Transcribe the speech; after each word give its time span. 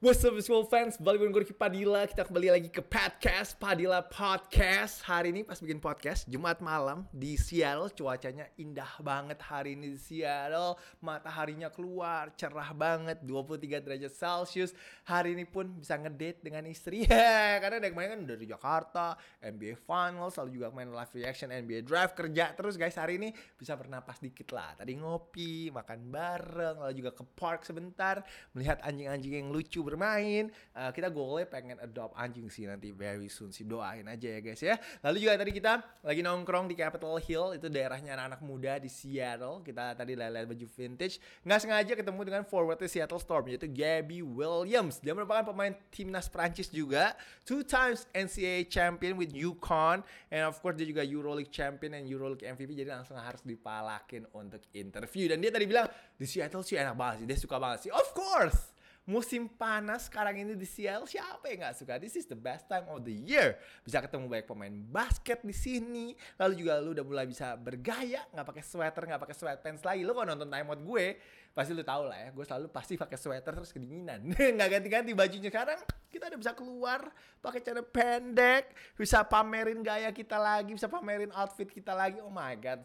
What's 0.00 0.24
up 0.24 0.32
fans, 0.72 0.96
balik 0.96 1.20
dengan 1.20 1.36
gue 1.36 1.52
Padilla. 1.52 2.08
Kita 2.08 2.24
kembali 2.24 2.48
lagi 2.48 2.72
ke 2.72 2.80
podcast, 2.80 3.52
Padilla 3.60 4.00
Podcast. 4.00 5.04
Hari 5.04 5.28
ini 5.28 5.44
pas 5.44 5.60
bikin 5.60 5.76
podcast, 5.76 6.24
Jumat 6.24 6.64
malam 6.64 7.04
di 7.12 7.36
Seattle 7.36 7.92
Cuacanya 7.92 8.48
indah 8.56 8.88
banget 9.04 9.36
hari 9.44 9.76
ini 9.76 9.92
di 9.92 10.00
Seattle. 10.00 10.80
Mataharinya 11.04 11.68
keluar, 11.68 12.32
cerah 12.32 12.72
banget, 12.72 13.20
23 13.28 13.84
derajat 13.84 14.08
Celcius 14.16 14.72
Hari 15.04 15.36
ini 15.36 15.44
pun 15.44 15.68
bisa 15.68 16.00
ngedate 16.00 16.48
dengan 16.48 16.64
istri. 16.64 17.04
Karena 17.60 17.76
dari 17.76 17.92
kemarin 17.92 18.10
kan 18.16 18.22
dari 18.24 18.48
Jakarta, 18.48 19.20
NBA 19.44 19.84
Finals 19.84 20.32
Lalu 20.40 20.50
juga 20.56 20.72
main 20.72 20.88
live 20.88 21.12
reaction 21.12 21.52
NBA 21.52 21.84
Draft 21.84 22.16
Kerja 22.16 22.56
terus 22.56 22.80
guys. 22.80 22.96
Hari 22.96 23.20
ini 23.20 23.36
bisa 23.36 23.76
bernapas 23.76 24.16
dikit 24.16 24.48
lah. 24.56 24.80
Tadi 24.80 24.96
ngopi, 24.96 25.68
makan 25.68 26.08
bareng, 26.08 26.88
lalu 26.88 27.04
juga 27.04 27.12
ke 27.12 27.24
park 27.36 27.68
sebentar 27.68 28.24
Melihat 28.56 28.80
anjing-anjing 28.80 29.44
yang 29.44 29.52
lucu 29.52 29.89
bermain. 29.90 30.48
Uh, 30.70 30.94
kita 30.94 31.10
goalnya 31.10 31.50
pengen 31.50 31.76
adopt 31.82 32.14
anjing 32.14 32.46
sih 32.46 32.70
nanti 32.70 32.94
very 32.94 33.26
soon 33.26 33.50
sih 33.50 33.66
doain 33.66 34.06
aja 34.06 34.38
ya 34.38 34.40
guys 34.40 34.62
ya. 34.62 34.78
Lalu 35.02 35.16
juga 35.26 35.34
tadi 35.42 35.50
kita 35.50 35.72
lagi 36.06 36.22
nongkrong 36.22 36.70
di 36.70 36.78
Capitol 36.78 37.18
Hill 37.18 37.58
itu 37.58 37.66
daerahnya 37.66 38.14
anak-anak 38.14 38.40
muda 38.46 38.78
di 38.78 38.86
Seattle. 38.86 39.66
Kita 39.66 39.98
tadi 39.98 40.14
lihat 40.14 40.46
baju 40.46 40.66
vintage. 40.70 41.18
Nggak 41.42 41.60
sengaja 41.60 41.92
ketemu 41.98 42.20
dengan 42.22 42.42
forwardnya 42.46 42.88
Seattle 42.88 43.20
Storm 43.20 43.50
yaitu 43.50 43.66
Gabby 43.66 44.22
Williams. 44.22 45.02
Dia 45.02 45.12
merupakan 45.12 45.50
pemain 45.50 45.74
timnas 45.90 46.30
Prancis 46.30 46.70
juga, 46.70 47.18
two 47.42 47.66
times 47.66 48.06
NCAA 48.14 48.70
champion 48.70 49.18
with 49.18 49.34
UConn, 49.34 50.04
and 50.30 50.42
of 50.46 50.56
course 50.62 50.78
dia 50.78 50.86
juga 50.86 51.02
EuroLeague 51.02 51.50
champion 51.50 51.98
and 51.98 52.06
EuroLeague 52.06 52.46
MVP. 52.46 52.78
Jadi 52.78 52.90
langsung 52.90 53.18
harus 53.18 53.42
dipalakin 53.42 54.28
untuk 54.36 54.62
interview. 54.72 55.30
Dan 55.30 55.42
dia 55.42 55.50
tadi 55.50 55.66
bilang 55.66 55.86
di 56.14 56.26
Seattle 56.28 56.62
sih 56.62 56.78
enak 56.78 56.94
banget 56.94 57.16
sih, 57.22 57.26
dia 57.26 57.38
suka 57.38 57.56
banget 57.58 57.88
sih. 57.88 57.90
Of 57.92 58.12
course 58.14 58.79
musim 59.08 59.48
panas 59.48 60.06
sekarang 60.06 60.44
ini 60.44 60.52
di 60.54 60.68
Seattle 60.68 61.08
siapa 61.08 61.48
yang 61.48 61.64
nggak 61.64 61.76
suka? 61.82 61.96
This 61.96 62.20
is 62.20 62.28
the 62.28 62.36
best 62.36 62.68
time 62.68 62.86
of 62.92 63.00
the 63.02 63.14
year. 63.14 63.56
Bisa 63.80 63.98
ketemu 64.04 64.28
banyak 64.28 64.46
pemain 64.46 64.74
basket 64.92 65.40
di 65.40 65.56
sini. 65.56 66.12
Lalu 66.36 66.52
juga 66.60 66.78
lu 66.78 66.92
udah 66.92 67.04
mulai 67.04 67.24
bisa 67.24 67.56
bergaya, 67.56 68.22
nggak 68.30 68.46
pakai 68.46 68.64
sweater, 68.64 69.02
nggak 69.08 69.22
pakai 69.24 69.36
sweatpants 69.36 69.82
lagi. 69.82 70.04
Lu 70.04 70.12
kalau 70.12 70.36
nonton 70.36 70.46
time 70.52 70.68
out 70.68 70.80
gue, 70.84 71.06
pasti 71.50 71.72
lu 71.72 71.82
tau 71.82 72.06
lah 72.06 72.18
ya. 72.18 72.28
Gue 72.30 72.44
selalu 72.44 72.66
pasti 72.68 72.94
pakai 73.00 73.18
sweater 73.18 73.52
terus 73.56 73.72
kedinginan. 73.72 74.20
nggak 74.56 74.68
ganti-ganti 74.78 75.10
bajunya 75.16 75.50
sekarang. 75.50 75.80
Kita 76.10 76.30
udah 76.30 76.38
bisa 76.38 76.52
keluar 76.54 77.00
pakai 77.40 77.60
cara 77.64 77.82
pendek, 77.82 78.76
bisa 78.94 79.24
pamerin 79.24 79.80
gaya 79.80 80.12
kita 80.12 80.36
lagi, 80.36 80.76
bisa 80.76 80.86
pamerin 80.86 81.32
outfit 81.34 81.66
kita 81.66 81.96
lagi. 81.96 82.20
Oh 82.20 82.30
my 82.30 82.54
god. 82.60 82.84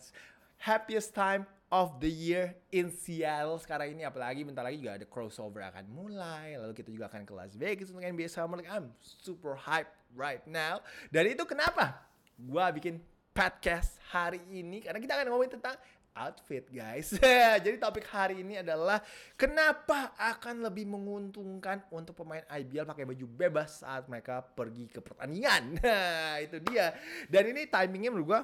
Happiest 0.56 1.12
time 1.12 1.44
of 1.74 1.98
the 1.98 2.10
year 2.10 2.54
in 2.70 2.94
Seattle 2.94 3.58
sekarang 3.58 3.98
ini 3.98 4.06
apalagi 4.06 4.46
bentar 4.46 4.62
lagi 4.62 4.78
juga 4.78 5.02
ada 5.02 5.08
crossover 5.10 5.66
akan 5.66 5.86
mulai 5.90 6.58
lalu 6.60 6.78
kita 6.78 6.94
juga 6.94 7.10
akan 7.10 7.26
ke 7.26 7.34
Las 7.34 7.54
Vegas 7.58 7.90
untuk 7.90 8.06
NBA 8.06 8.30
Summer 8.30 8.62
League 8.62 8.70
I'm 8.70 8.94
super 9.02 9.58
hype 9.58 9.90
right 10.14 10.46
now 10.46 10.86
dan 11.10 11.26
itu 11.26 11.42
kenapa 11.44 12.06
gua 12.38 12.70
bikin 12.70 13.02
podcast 13.36 14.00
hari 14.14 14.40
ini 14.48 14.86
karena 14.86 15.02
kita 15.02 15.14
akan 15.20 15.28
ngomongin 15.28 15.60
tentang 15.60 15.76
outfit 16.16 16.64
guys. 16.72 17.12
Jadi 17.64 17.76
topik 17.76 18.08
hari 18.08 18.40
ini 18.40 18.64
adalah 18.64 19.04
kenapa 19.36 20.16
akan 20.16 20.64
lebih 20.64 20.88
menguntungkan 20.88 21.84
untuk 21.92 22.16
pemain 22.16 22.42
IBL 22.48 22.88
pakai 22.88 23.04
baju 23.04 23.26
bebas 23.28 23.84
saat 23.84 24.08
mereka 24.08 24.40
pergi 24.42 24.88
ke 24.88 25.04
pertandingan. 25.04 25.76
Nah, 25.86 26.40
itu 26.42 26.58
dia. 26.72 26.96
Dan 27.30 27.52
ini 27.52 27.68
timingnya 27.68 28.10
menurut 28.10 28.28
gua 28.32 28.42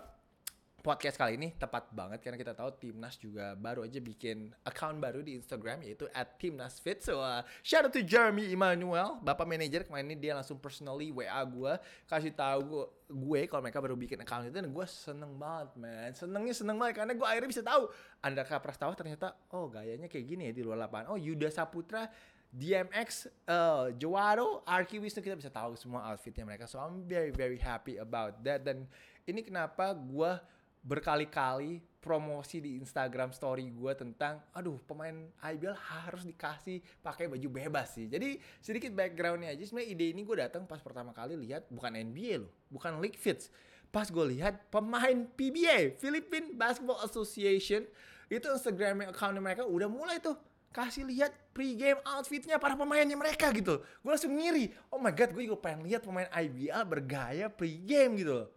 podcast 0.81 1.15
kali 1.15 1.37
ini 1.37 1.53
tepat 1.53 1.93
banget 1.93 2.25
karena 2.25 2.41
kita 2.41 2.57
tahu 2.57 2.73
Timnas 2.81 3.15
juga 3.21 3.53
baru 3.53 3.85
aja 3.85 4.01
bikin 4.01 4.49
account 4.65 4.97
baru 4.97 5.21
di 5.21 5.37
Instagram 5.37 5.85
yaitu 5.85 6.09
@timnasfit. 6.41 7.05
So 7.05 7.21
uh, 7.21 7.45
shout 7.61 7.85
out 7.85 7.93
to 7.93 8.01
Jeremy 8.01 8.49
Emmanuel, 8.49 9.21
bapak 9.21 9.45
manajer 9.45 9.85
kemarin 9.85 10.09
ini 10.09 10.17
dia 10.17 10.33
langsung 10.33 10.57
personally 10.57 11.13
WA 11.13 11.41
gue 11.45 11.73
kasih 12.09 12.33
tahu 12.33 12.89
gue 13.07 13.41
kalau 13.45 13.61
mereka 13.61 13.79
baru 13.79 13.93
bikin 13.93 14.19
account 14.25 14.49
itu 14.49 14.57
dan 14.57 14.73
gue 14.73 14.85
seneng 14.89 15.37
banget 15.37 15.69
man 15.77 16.11
senengnya 16.15 16.55
seneng 16.55 16.79
banget 16.79 17.03
karena 17.03 17.13
gue 17.13 17.27
akhirnya 17.27 17.49
bisa 17.51 17.63
tahu 17.63 17.91
Andaka 18.23 18.57
Prastawa 18.57 18.95
ternyata 18.97 19.37
oh 19.53 19.69
gayanya 19.69 20.09
kayak 20.09 20.25
gini 20.25 20.49
ya 20.49 20.53
di 20.55 20.63
luar 20.63 20.87
lapangan 20.87 21.13
oh 21.13 21.19
Yuda 21.19 21.51
Saputra 21.51 22.07
DMX, 22.51 23.31
uh, 23.47 23.95
Jawaro, 23.95 24.59
Arki 24.67 24.99
Wisnu 24.99 25.23
kita 25.23 25.39
bisa 25.39 25.47
tahu 25.47 25.79
semua 25.79 26.03
outfitnya 26.11 26.43
mereka. 26.43 26.67
So 26.67 26.83
I'm 26.83 27.07
very 27.07 27.31
very 27.31 27.55
happy 27.55 27.95
about 27.95 28.43
that. 28.43 28.67
Dan 28.67 28.91
ini 29.23 29.39
kenapa 29.39 29.95
gue 29.95 30.31
berkali-kali 30.81 31.81
promosi 32.01 32.57
di 32.57 32.81
Instagram 32.81 33.29
story 33.29 33.69
gue 33.69 33.93
tentang 33.93 34.41
aduh 34.57 34.81
pemain 34.89 35.13
IBL 35.37 35.77
harus 35.77 36.25
dikasih 36.25 36.81
pakai 37.05 37.29
baju 37.29 37.47
bebas 37.47 37.93
sih. 37.93 38.09
Jadi 38.09 38.41
sedikit 38.57 38.89
backgroundnya 38.97 39.53
aja 39.53 39.61
sebenarnya 39.61 39.89
ide 39.93 40.05
ini 40.09 40.21
gue 40.25 40.37
datang 40.41 40.65
pas 40.65 40.81
pertama 40.81 41.13
kali 41.13 41.37
lihat 41.37 41.69
bukan 41.69 41.93
NBA 41.93 42.41
loh, 42.41 42.51
bukan 42.73 42.97
League 42.97 43.21
Fits. 43.21 43.53
Pas 43.93 44.09
gue 44.09 44.25
lihat 44.33 44.73
pemain 44.73 45.29
PBA, 45.37 46.01
Philippine 46.01 46.57
Basketball 46.57 47.05
Association, 47.05 47.85
itu 48.31 48.47
Instagram 48.49 49.13
account 49.13 49.37
mereka 49.37 49.67
udah 49.67 49.85
mulai 49.91 50.17
tuh 50.17 50.33
kasih 50.71 51.03
lihat 51.03 51.35
pre-game 51.51 51.99
outfitnya 52.07 52.55
para 52.57 52.73
pemainnya 52.73 53.13
mereka 53.13 53.51
gitu. 53.53 53.83
Gue 54.01 54.09
langsung 54.09 54.33
ngiri, 54.33 54.73
oh 54.89 54.97
my 54.97 55.13
god 55.13 55.35
gue 55.37 55.43
juga 55.45 55.59
pengen 55.69 55.85
lihat 55.85 56.01
pemain 56.01 56.31
IBL 56.33 56.81
bergaya 56.87 57.45
pre-game 57.51 58.17
gitu. 58.17 58.47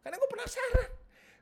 Karena 0.00 0.16
gue 0.16 0.30
penasaran 0.30 0.97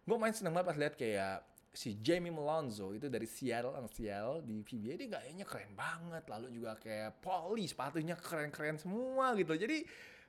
gue 0.07 0.17
main 0.17 0.31
seneng 0.31 0.55
banget 0.55 0.67
pas 0.71 0.79
lihat 0.79 0.95
kayak 0.95 1.37
si 1.77 2.01
Jamie 2.01 2.33
Malonzo 2.33 2.97
itu 2.97 3.13
dari 3.13 3.29
Seattle 3.29 3.77
Seattle 3.93 4.41
di 4.41 4.65
PBA 4.65 4.95
dia 4.97 5.09
gayanya 5.21 5.45
keren 5.45 5.77
banget. 5.77 6.25
Lalu 6.25 6.49
juga 6.57 6.79
kayak 6.81 7.21
Polly 7.21 7.69
sepatunya 7.69 8.17
keren-keren 8.17 8.81
semua 8.81 9.37
gitu. 9.37 9.53
Jadi 9.53 9.85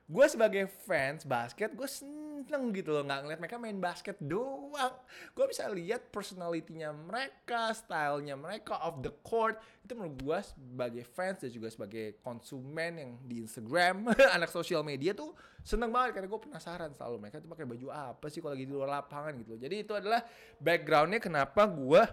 gue 0.07 0.25
sebagai 0.31 0.71
fans 0.87 1.27
basket 1.27 1.75
gue 1.75 1.83
seneng 1.83 2.71
gitu 2.71 2.95
loh 2.95 3.03
nggak 3.03 3.27
ngeliat 3.27 3.39
mereka 3.43 3.59
main 3.59 3.75
basket 3.75 4.15
doang. 4.23 4.95
Gue 5.35 5.45
bisa 5.51 5.67
lihat 5.67 6.07
personalitinya 6.15 6.95
mereka 6.95 7.75
stylenya 7.75 8.39
mereka 8.39 8.79
off 8.79 9.03
the 9.03 9.11
court. 9.25 9.59
Itu 9.83 9.99
menurut 9.99 10.15
gue 10.15 10.39
sebagai 10.47 11.03
fans 11.11 11.43
dan 11.43 11.51
juga 11.51 11.67
sebagai 11.67 12.23
konsumen 12.23 12.91
yang 12.95 13.11
di 13.27 13.43
Instagram 13.43 14.15
anak 14.37 14.47
sosial 14.47 14.79
media 14.85 15.11
tuh 15.11 15.35
seneng 15.59 15.91
banget 15.91 16.15
karena 16.15 16.31
gue 16.31 16.39
penasaran 16.39 16.95
selalu 16.95 17.27
mereka 17.27 17.43
tuh 17.43 17.51
pakai 17.51 17.65
baju 17.67 17.87
apa 17.91 18.25
sih 18.31 18.39
kalau 18.39 18.55
lagi 18.55 18.63
di 18.63 18.73
luar 18.73 18.89
lapangan 19.03 19.33
gitu 19.43 19.49
loh. 19.57 19.59
Jadi 19.59 19.75
itu 19.83 19.91
adalah 19.91 20.23
backgroundnya 20.63 21.19
kenapa 21.19 21.67
gue 21.67 22.03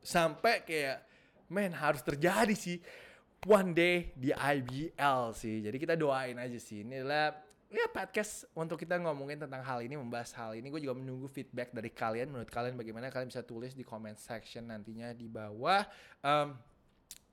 sampai 0.00 0.64
kayak 0.64 1.04
men 1.52 1.74
harus 1.74 2.00
terjadi 2.00 2.54
sih 2.56 2.80
one 3.48 3.72
day 3.72 4.12
di 4.12 4.34
IBL 4.34 5.32
sih. 5.32 5.64
Jadi 5.64 5.76
kita 5.80 5.96
doain 5.96 6.36
aja 6.36 6.58
sih. 6.60 6.84
Ini 6.84 7.00
adalah 7.00 7.32
ya 7.70 7.86
podcast 7.88 8.50
untuk 8.52 8.76
kita 8.76 8.98
ngomongin 9.00 9.40
tentang 9.40 9.64
hal 9.64 9.80
ini, 9.80 9.96
membahas 9.96 10.34
hal 10.36 10.52
ini. 10.58 10.68
Gue 10.68 10.84
juga 10.84 10.98
menunggu 10.98 11.30
feedback 11.30 11.72
dari 11.72 11.88
kalian. 11.88 12.28
Menurut 12.28 12.50
kalian 12.52 12.76
bagaimana? 12.76 13.08
Kalian 13.08 13.32
bisa 13.32 13.46
tulis 13.46 13.72
di 13.72 13.86
comment 13.86 14.16
section 14.18 14.68
nantinya 14.68 15.16
di 15.16 15.30
bawah. 15.30 15.86
Um, 16.20 16.58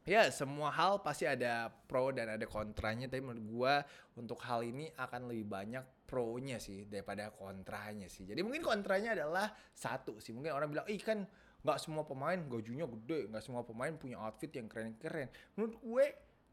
ya 0.07 0.31
semua 0.31 0.72
hal 0.72 1.03
pasti 1.03 1.28
ada 1.28 1.68
pro 1.68 2.16
dan 2.16 2.39
ada 2.39 2.45
kontranya. 2.47 3.12
Tapi 3.12 3.19
menurut 3.19 3.44
gue 3.44 3.75
untuk 4.24 4.39
hal 4.47 4.63
ini 4.63 4.88
akan 4.95 5.28
lebih 5.28 5.44
banyak 5.50 5.84
pro-nya 6.07 6.56
sih 6.56 6.88
daripada 6.88 7.35
kontranya 7.35 8.07
sih. 8.07 8.24
Jadi 8.24 8.39
mungkin 8.39 8.63
kontranya 8.63 9.12
adalah 9.12 9.51
satu 9.75 10.24
sih. 10.24 10.31
Mungkin 10.31 10.56
orang 10.56 10.72
bilang, 10.72 10.88
ih 10.88 11.03
kan 11.03 11.28
nggak 11.67 11.83
semua 11.83 12.07
pemain 12.07 12.39
gajunya 12.39 12.88
gede 12.88 13.28
nggak 13.28 13.44
semua 13.44 13.67
pemain 13.67 13.91
punya 14.00 14.16
outfit 14.23 14.47
yang 14.55 14.72
keren-keren. 14.72 15.28
Menurut 15.59 15.75
gue 15.83 16.05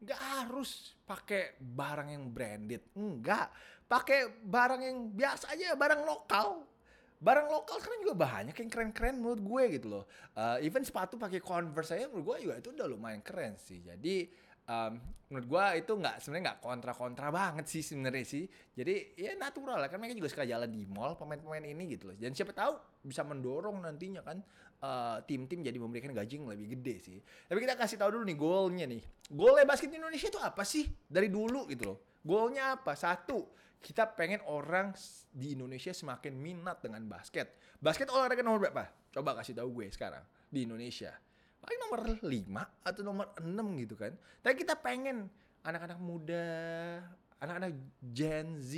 nggak 0.03 0.21
harus 0.43 0.91
pakai 1.07 1.55
barang 1.55 2.11
yang 2.11 2.27
branded. 2.35 2.83
Enggak 2.99 3.47
pakai 3.87 4.27
barang 4.43 4.81
yang 4.83 4.97
biasa 5.15 5.55
aja 5.55 5.71
barang 5.79 6.03
lokal. 6.03 6.67
Barang 7.15 7.47
lokal 7.47 7.79
sekarang 7.79 8.03
juga 8.03 8.15
banyak 8.27 8.55
yang 8.59 8.69
keren-keren 8.69 9.15
menurut 9.23 9.39
gue 9.39 9.63
gitu 9.79 9.87
loh. 9.87 10.03
Uh, 10.35 10.59
even 10.59 10.83
sepatu 10.83 11.15
pakai 11.15 11.39
converse 11.39 11.95
aja 11.95 12.11
menurut 12.11 12.35
gue 12.35 12.51
juga 12.51 12.55
itu 12.59 12.75
udah 12.75 12.87
lumayan 12.91 13.23
keren 13.23 13.55
sih. 13.55 13.79
Jadi 13.79 14.27
um, 14.69 14.93
menurut 15.29 15.47
gue 15.49 15.65
itu 15.81 15.91
nggak 15.97 16.15
sebenarnya 16.21 16.43
nggak 16.53 16.59
kontra-kontra 16.61 17.27
banget 17.33 17.65
sih 17.65 17.81
sebenarnya 17.81 18.25
sih 18.25 18.45
jadi 18.77 19.17
ya 19.17 19.31
natural 19.37 19.81
lah 19.81 19.89
kan 19.89 19.97
mereka 19.97 20.17
juga 20.17 20.29
suka 20.29 20.45
jalan 20.45 20.69
di 20.69 20.85
mall 20.85 21.17
pemain-pemain 21.17 21.65
ini 21.65 21.97
gitu 21.97 22.13
loh 22.13 22.15
dan 22.17 22.31
siapa 22.37 22.53
tahu 22.53 22.77
bisa 23.01 23.25
mendorong 23.25 23.81
nantinya 23.81 24.21
kan 24.21 24.37
uh, 24.81 25.17
tim-tim 25.25 25.65
jadi 25.65 25.77
memberikan 25.77 26.11
gaji 26.11 26.41
yang 26.41 26.49
lebih 26.49 26.77
gede 26.77 26.95
sih. 27.01 27.17
Tapi 27.21 27.59
kita 27.61 27.77
kasih 27.77 27.97
tahu 28.01 28.19
dulu 28.19 28.23
nih 28.27 28.37
goalnya 28.37 28.85
nih. 28.89 29.01
Goalnya 29.31 29.65
basket 29.67 29.91
Indonesia 29.93 30.27
itu 30.27 30.39
apa 30.41 30.63
sih? 30.65 30.85
Dari 31.05 31.29
dulu 31.29 31.69
gitu 31.69 31.83
loh. 31.93 31.97
Goalnya 32.25 32.79
apa? 32.79 32.97
Satu, 32.97 33.45
kita 33.81 34.09
pengen 34.17 34.41
orang 34.49 34.93
di 35.29 35.53
Indonesia 35.53 35.93
semakin 35.93 36.33
minat 36.33 36.81
dengan 36.81 37.05
basket. 37.05 37.57
Basket 37.77 38.09
olahraga 38.09 38.41
nomor 38.41 38.69
berapa? 38.69 38.83
Coba 39.13 39.37
kasih 39.37 39.55
tahu 39.55 39.81
gue 39.81 39.87
sekarang 39.93 40.25
di 40.49 40.65
Indonesia. 40.65 41.13
Paling 41.65 41.79
nomor 41.81 41.99
5 42.21 42.85
atau 42.85 43.01
nomor 43.01 43.25
6 43.41 43.81
gitu 43.81 43.97
kan. 43.97 44.13
Tapi 44.45 44.53
kita 44.61 44.77
pengen 44.77 45.25
anak-anak 45.65 45.97
muda 45.97 46.45
anak-anak 47.35 47.71
Gen 48.15 48.57
Z, 48.63 48.73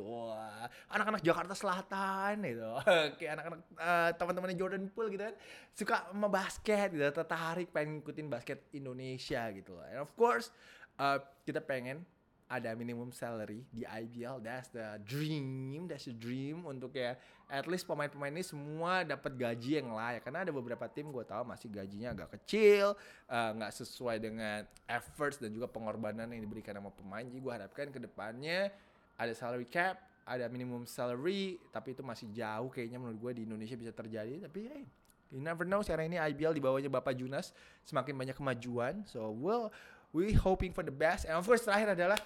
wah, 0.00 0.66
anak-anak 0.88 1.20
Jakarta 1.20 1.52
Selatan 1.52 2.42
gitu, 2.42 2.72
kayak 3.20 3.32
anak-anak 3.38 3.60
uh, 3.76 4.10
teman-temannya 4.16 4.56
Jordan 4.56 4.84
Poole 4.88 5.12
gitu 5.12 5.22
kan, 5.28 5.36
suka 5.76 5.96
sama 6.08 6.32
basket 6.32 6.96
gitu, 6.96 7.04
tertarik 7.12 7.68
pengen 7.70 8.00
ngikutin 8.00 8.26
basket 8.32 8.66
Indonesia 8.72 9.46
gitu. 9.52 9.76
And 9.84 10.00
of 10.00 10.10
course, 10.16 10.48
uh, 10.96 11.20
kita 11.44 11.60
pengen 11.60 12.02
ada 12.50 12.74
minimum 12.74 13.14
salary 13.14 13.62
di 13.70 13.86
IBL 13.86 14.42
that's 14.42 14.74
the 14.74 14.98
dream 15.06 15.86
that's 15.86 16.10
the 16.10 16.16
dream 16.18 16.66
untuk 16.66 16.98
ya 16.98 17.14
at 17.50 17.66
least 17.66 17.82
pemain-pemain 17.86 18.30
ini 18.30 18.46
semua 18.46 19.02
dapat 19.02 19.34
gaji 19.34 19.82
yang 19.82 19.90
layak. 19.90 20.22
Karena 20.22 20.46
ada 20.46 20.54
beberapa 20.54 20.86
tim 20.86 21.10
gue 21.10 21.26
tahu 21.26 21.42
masih 21.42 21.66
gajinya 21.66 22.14
agak 22.14 22.38
kecil 22.38 22.94
eh, 23.26 23.50
nggak 23.58 23.72
uh, 23.74 23.76
sesuai 23.82 24.16
dengan 24.22 24.62
efforts 24.86 25.42
dan 25.42 25.50
juga 25.50 25.66
pengorbanan 25.66 26.30
yang 26.30 26.42
diberikan 26.46 26.78
sama 26.78 26.94
pemain. 26.94 27.26
Jadi 27.26 27.38
gue 27.42 27.52
harapkan 27.52 27.86
ke 27.90 27.98
depannya 27.98 28.70
ada 29.18 29.34
salary 29.34 29.66
cap 29.66 29.98
ada 30.22 30.46
minimum 30.46 30.86
salary 30.86 31.58
tapi 31.74 31.90
itu 31.90 32.06
masih 32.06 32.30
jauh 32.30 32.70
kayaknya 32.70 33.02
menurut 33.02 33.18
gue 33.18 33.42
di 33.42 33.42
Indonesia 33.50 33.74
bisa 33.74 33.90
terjadi. 33.90 34.46
Tapi 34.46 34.60
hey 34.70 34.84
you 35.34 35.42
never 35.42 35.66
know 35.66 35.82
sekarang 35.82 36.14
ini 36.14 36.22
IBL 36.22 36.54
di 36.54 36.62
bawahnya 36.62 36.90
Bapak 36.90 37.18
Junas 37.18 37.50
semakin 37.82 38.14
banyak 38.14 38.38
kemajuan. 38.38 39.02
So 39.10 39.34
well 39.34 39.74
we 40.14 40.38
hoping 40.38 40.70
for 40.70 40.86
the 40.86 40.94
best. 40.94 41.26
And 41.26 41.34
of 41.34 41.42
course 41.42 41.66
terakhir 41.66 41.98
adalah 41.98 42.18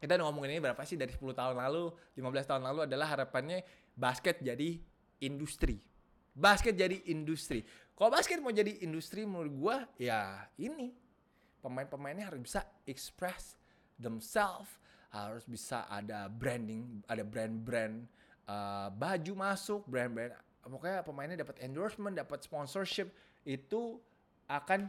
kita 0.00 0.16
ngomongin 0.16 0.56
ini 0.56 0.60
berapa 0.64 0.80
sih 0.88 0.96
dari 0.96 1.12
10 1.12 1.20
tahun 1.36 1.60
lalu, 1.60 1.92
15 2.16 2.48
tahun 2.48 2.62
lalu 2.64 2.80
adalah 2.88 3.06
harapannya 3.12 3.60
basket 3.92 4.40
jadi 4.40 4.80
industri. 5.20 5.76
Basket 6.32 6.72
jadi 6.72 7.04
industri. 7.12 7.60
Kalau 7.92 8.08
basket 8.08 8.40
mau 8.40 8.48
jadi 8.48 8.80
industri 8.80 9.28
menurut 9.28 9.52
gua 9.52 9.76
ya 10.00 10.48
ini 10.56 10.96
pemain-pemainnya 11.60 12.32
harus 12.32 12.40
bisa 12.40 12.64
express 12.88 13.60
themselves, 14.00 14.72
harus 15.12 15.44
bisa 15.44 15.84
ada 15.92 16.32
branding, 16.32 17.04
ada 17.04 17.20
brand-brand 17.20 18.08
uh, 18.48 18.88
baju 18.88 19.32
masuk, 19.36 19.84
brand-brand 19.84 20.32
pokoknya 20.64 21.00
pemainnya 21.04 21.36
dapat 21.40 21.60
endorsement, 21.64 22.16
dapat 22.16 22.44
sponsorship 22.44 23.12
itu 23.44 23.96
akan 24.48 24.88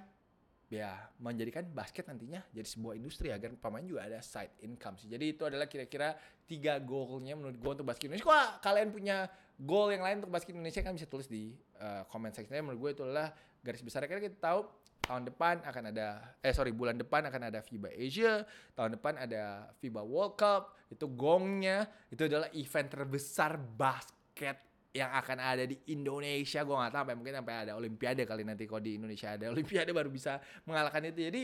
ya 0.72 0.96
menjadikan 1.20 1.68
basket 1.68 2.08
nantinya 2.08 2.40
jadi 2.56 2.64
sebuah 2.64 2.96
industri 2.96 3.28
agar 3.28 3.52
pemain 3.60 3.84
juga 3.84 4.08
ada 4.08 4.24
side 4.24 4.64
income 4.64 4.96
sih. 4.96 5.12
Jadi 5.12 5.36
itu 5.36 5.44
adalah 5.44 5.68
kira-kira 5.68 6.16
tiga 6.48 6.80
goalnya 6.80 7.36
menurut 7.36 7.60
gue 7.60 7.72
untuk 7.76 7.84
basket 7.84 8.08
Indonesia. 8.08 8.32
Kalau 8.32 8.48
kalian 8.64 8.88
punya 8.96 9.28
goal 9.60 9.92
yang 9.92 10.00
lain 10.00 10.24
untuk 10.24 10.32
basket 10.32 10.56
Indonesia 10.56 10.80
kan 10.80 10.96
bisa 10.96 11.12
tulis 11.12 11.28
di 11.28 11.52
uh, 11.84 12.08
comment 12.08 12.32
section. 12.32 12.56
Menurut 12.64 12.80
gue 12.80 12.92
itu 12.96 13.04
adalah 13.04 13.36
garis 13.60 13.84
besar. 13.84 14.08
Karena 14.08 14.24
kita 14.24 14.40
tahu 14.40 14.64
tahun 15.04 15.28
depan 15.28 15.60
akan 15.68 15.84
ada 15.92 16.40
eh 16.40 16.56
sorry 16.56 16.72
bulan 16.72 16.96
depan 16.96 17.28
akan 17.28 17.52
ada 17.52 17.60
FIBA 17.60 17.92
Asia, 17.92 18.48
tahun 18.72 18.96
depan 18.96 19.20
ada 19.20 19.76
FIBA 19.84 20.02
World 20.08 20.40
Cup. 20.40 20.72
Itu 20.88 21.12
gongnya 21.12 21.84
itu 22.08 22.32
adalah 22.32 22.48
event 22.56 22.88
terbesar 22.88 23.60
basket 23.60 24.71
yang 24.92 25.12
akan 25.16 25.38
ada 25.40 25.64
di 25.64 25.80
Indonesia 25.96 26.68
gue 26.68 26.76
nggak 26.76 26.92
tahu 26.92 27.02
sampai 27.08 27.16
mungkin 27.16 27.36
sampai 27.40 27.56
ada 27.64 27.72
Olimpiade 27.80 28.28
kali 28.28 28.44
nanti 28.44 28.68
kalau 28.68 28.84
di 28.84 29.00
Indonesia 29.00 29.32
ada 29.32 29.48
Olimpiade 29.56 29.92
baru 29.96 30.12
bisa 30.12 30.44
mengalahkan 30.68 31.08
itu. 31.08 31.32
Jadi 31.32 31.44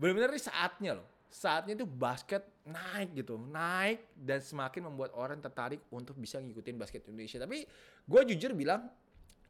benar-benar 0.00 0.32
saatnya 0.40 0.96
loh. 0.96 1.08
Saatnya 1.30 1.78
itu 1.78 1.86
basket 1.86 2.42
naik 2.66 3.14
gitu 3.14 3.38
naik 3.38 4.02
dan 4.18 4.42
semakin 4.42 4.90
membuat 4.90 5.14
orang 5.14 5.38
tertarik 5.38 5.78
untuk 5.94 6.18
bisa 6.18 6.42
ngikutin 6.42 6.74
basket 6.80 7.06
Indonesia. 7.06 7.38
Tapi 7.38 7.68
gue 8.08 8.20
jujur 8.34 8.56
bilang 8.56 8.88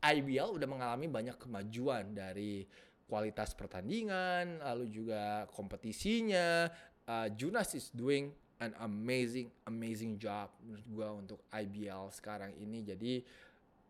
IBL 0.00 0.56
udah 0.56 0.68
mengalami 0.68 1.06
banyak 1.08 1.36
kemajuan 1.38 2.12
dari 2.12 2.66
kualitas 3.10 3.58
pertandingan 3.58 4.62
lalu 4.62 4.86
juga 4.86 5.44
kompetisinya 5.50 6.70
uh, 7.10 7.28
Junas 7.34 7.74
is 7.74 7.90
doing 7.90 8.30
an 8.60 8.76
amazing 8.84 9.48
amazing 9.64 10.20
job 10.20 10.52
menurut 10.60 10.86
gue 10.86 11.08
untuk 11.26 11.40
IBL 11.48 12.12
sekarang 12.12 12.52
ini. 12.60 12.84
Jadi 12.84 13.12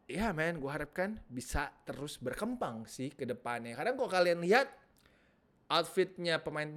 ya 0.07 0.31
men 0.31 0.59
gue 0.63 0.71
harapkan 0.71 1.19
bisa 1.27 1.71
terus 1.83 2.17
berkembang 2.23 2.87
sih 2.87 3.11
ke 3.11 3.27
depannya. 3.27 3.75
Karena 3.75 3.99
kalau 3.99 4.11
kalian 4.11 4.39
lihat 4.41 4.71
outfitnya 5.71 6.39
pemain 6.39 6.71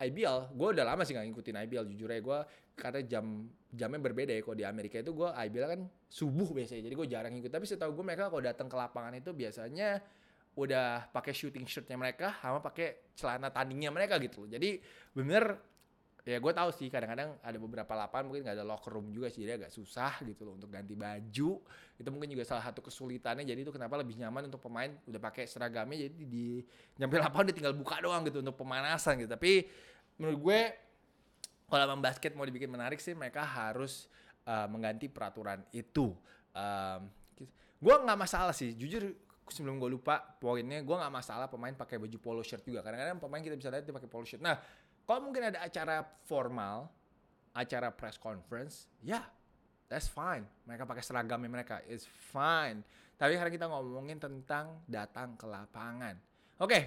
IBL 0.00 0.56
gue 0.56 0.68
udah 0.76 0.84
lama 0.84 1.04
sih 1.04 1.12
gak 1.16 1.28
ngikutin 1.28 1.56
IBL 1.64 1.84
jujur 1.96 2.08
aja. 2.12 2.20
Gue 2.20 2.38
karena 2.76 3.00
jam 3.08 3.48
jamnya 3.72 4.00
berbeda 4.00 4.32
ya. 4.36 4.44
Kalau 4.44 4.56
di 4.60 4.66
Amerika 4.68 5.00
itu 5.00 5.16
gue 5.16 5.28
IBL 5.28 5.66
kan 5.66 5.80
subuh 6.12 6.48
biasanya 6.52 6.84
jadi 6.84 6.94
gue 6.94 7.08
jarang 7.08 7.32
ngikut. 7.36 7.52
Tapi 7.52 7.64
setahu 7.64 7.96
gue 7.96 8.04
mereka 8.04 8.28
kalau 8.28 8.44
datang 8.44 8.68
ke 8.68 8.76
lapangan 8.76 9.16
itu 9.16 9.32
biasanya 9.32 10.00
udah 10.60 11.08
pakai 11.14 11.32
shooting 11.32 11.64
shirtnya 11.64 11.94
mereka 11.94 12.36
sama 12.42 12.58
pakai 12.60 13.14
celana 13.16 13.48
tandingnya 13.48 13.88
mereka 13.88 14.20
gitu 14.20 14.44
loh. 14.44 14.48
Jadi 14.50 14.82
bener 15.16 15.56
ya 16.20 16.36
gue 16.36 16.52
tahu 16.52 16.68
sih 16.76 16.92
kadang-kadang 16.92 17.40
ada 17.40 17.56
beberapa 17.56 17.96
lapangan 17.96 18.28
mungkin 18.28 18.44
gak 18.44 18.60
ada 18.60 18.66
locker 18.66 18.92
room 18.92 19.08
juga 19.08 19.32
sih 19.32 19.40
jadi 19.40 19.56
agak 19.56 19.72
susah 19.72 20.20
gitu 20.28 20.44
loh 20.44 20.56
untuk 20.60 20.68
ganti 20.68 20.92
baju. 20.92 21.50
Itu 21.96 22.08
mungkin 22.12 22.28
juga 22.28 22.44
salah 22.44 22.64
satu 22.64 22.84
kesulitannya 22.84 23.44
jadi 23.44 23.60
itu 23.64 23.72
kenapa 23.72 23.96
lebih 23.96 24.20
nyaman 24.20 24.52
untuk 24.52 24.60
pemain 24.60 24.92
udah 25.08 25.20
pakai 25.20 25.48
seragamnya 25.48 26.08
jadi 26.08 26.20
di 26.28 26.60
nyampe 27.00 27.16
lapangan 27.16 27.48
dia 27.48 27.56
tinggal 27.56 27.74
buka 27.76 27.96
doang 28.04 28.20
gitu 28.28 28.44
untuk 28.44 28.56
pemanasan 28.60 29.24
gitu. 29.24 29.32
Tapi 29.32 29.64
menurut 30.20 30.38
gue 30.38 30.60
kalau 31.70 31.84
main 31.94 32.02
basket 32.02 32.34
mau 32.36 32.44
dibikin 32.44 32.68
menarik 32.68 32.98
sih 32.98 33.16
mereka 33.16 33.46
harus 33.46 34.10
uh, 34.44 34.66
mengganti 34.68 35.08
peraturan 35.08 35.62
itu. 35.72 36.12
Um, 36.52 37.08
gue 37.80 37.94
nggak 37.96 38.18
masalah 38.18 38.52
sih 38.52 38.76
jujur 38.76 39.16
sebelum 39.50 39.82
gue 39.82 39.90
lupa 39.90 40.20
poinnya 40.38 40.78
gue 40.78 40.96
nggak 40.96 41.10
masalah 41.10 41.46
pemain 41.50 41.74
pakai 41.74 41.98
baju 41.98 42.18
polo 42.22 42.42
shirt 42.44 42.66
juga. 42.66 42.84
Kadang-kadang 42.84 43.18
pemain 43.18 43.42
kita 43.42 43.56
bisa 43.58 43.68
lihat 43.70 43.84
dia 43.86 43.94
pakai 43.94 44.10
polo 44.10 44.24
shirt. 44.26 44.42
Nah 44.42 44.58
kalau 45.10 45.26
mungkin 45.26 45.50
ada 45.50 45.58
acara 45.66 46.06
formal, 46.22 46.86
acara 47.50 47.90
press 47.90 48.14
conference, 48.14 48.86
ya 49.02 49.18
yeah, 49.18 49.24
that's 49.90 50.06
fine. 50.06 50.46
Mereka 50.70 50.86
pakai 50.86 51.02
seragamnya 51.02 51.50
mereka, 51.50 51.82
it's 51.90 52.06
fine. 52.30 52.86
Tapi 53.18 53.34
sekarang 53.34 53.50
kita 53.50 53.66
ngomongin 53.66 54.22
tentang 54.22 54.86
datang 54.86 55.34
ke 55.34 55.50
lapangan. 55.50 56.14
Oke, 56.62 56.70
okay, 56.70 56.82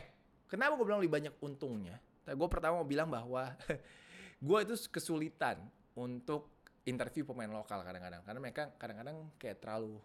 kenapa 0.47 0.79
gue 0.79 0.87
bilang 0.87 1.03
lebih 1.03 1.11
banyak 1.11 1.35
untungnya? 1.43 1.99
Gue 2.23 2.47
pertama 2.47 2.79
mau 2.79 2.87
bilang 2.87 3.11
bahwa 3.11 3.51
gue 4.47 4.59
itu 4.71 4.75
kesulitan 4.87 5.59
untuk 5.91 6.47
interview 6.87 7.27
pemain 7.27 7.51
lokal 7.51 7.83
kadang-kadang. 7.83 8.23
Karena 8.23 8.39
mereka 8.39 8.71
kadang-kadang 8.79 9.35
kayak 9.35 9.59
terlalu 9.59 9.99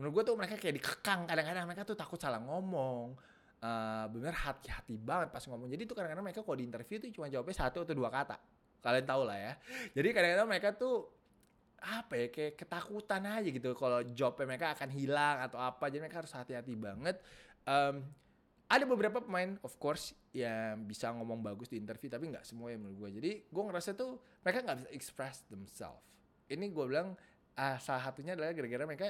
menurut 0.00 0.12
gue 0.16 0.32
tuh 0.32 0.36
mereka 0.40 0.56
kayak 0.56 0.80
dikekang 0.80 1.28
kadang-kadang 1.28 1.68
mereka 1.68 1.84
tuh 1.84 1.92
takut 1.92 2.16
salah 2.16 2.40
ngomong 2.40 3.12
uh, 3.62 4.04
bener 4.10 4.34
hati-hati 4.34 4.98
banget 4.98 5.30
pas 5.30 5.42
ngomong. 5.46 5.70
Jadi 5.70 5.86
tuh 5.86 5.94
kadang-kadang 5.94 6.26
mereka 6.26 6.42
kalau 6.42 6.58
di 6.58 6.66
interview 6.66 6.98
tuh 6.98 7.08
cuma 7.14 7.30
jawabnya 7.30 7.54
satu 7.56 7.86
atau 7.86 7.94
dua 7.94 8.10
kata. 8.10 8.36
Kalian 8.82 9.06
tahu 9.06 9.22
lah 9.24 9.38
ya. 9.38 9.52
Jadi 9.94 10.08
kadang-kadang 10.10 10.48
mereka 10.50 10.68
tuh 10.74 11.06
apa 11.82 12.14
ya 12.14 12.26
kayak 12.30 12.54
ketakutan 12.62 13.22
aja 13.26 13.48
gitu 13.50 13.74
kalau 13.74 14.06
jawabnya 14.06 14.46
mereka 14.54 14.66
akan 14.74 14.88
hilang 14.90 15.36
atau 15.46 15.58
apa. 15.62 15.88
Jadi 15.88 16.00
mereka 16.02 16.18
harus 16.26 16.34
hati-hati 16.34 16.74
banget. 16.74 17.16
Um, 17.62 18.02
ada 18.72 18.88
beberapa 18.88 19.20
pemain 19.20 19.60
of 19.60 19.76
course 19.76 20.16
yang 20.32 20.88
bisa 20.88 21.12
ngomong 21.12 21.44
bagus 21.44 21.68
di 21.68 21.76
interview 21.76 22.08
tapi 22.08 22.32
nggak 22.32 22.42
semua 22.42 22.72
yang 22.72 22.82
menurut 22.82 23.06
gue. 23.06 23.10
Jadi 23.22 23.30
gue 23.46 23.62
ngerasa 23.68 23.92
tuh 23.94 24.18
mereka 24.42 24.58
nggak 24.64 24.78
bisa 24.82 24.90
express 24.96 25.36
themselves. 25.52 26.02
Ini 26.48 26.72
gue 26.72 26.84
bilang 26.88 27.14
uh, 27.54 27.76
salah 27.78 28.02
satunya 28.10 28.32
adalah 28.32 28.50
gara-gara 28.56 28.84
mereka 28.88 29.08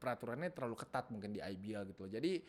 peraturannya 0.00 0.50
terlalu 0.50 0.76
ketat 0.80 1.12
mungkin 1.12 1.30
di 1.36 1.40
IBL 1.44 1.92
gitu. 1.92 2.08
Jadi 2.08 2.40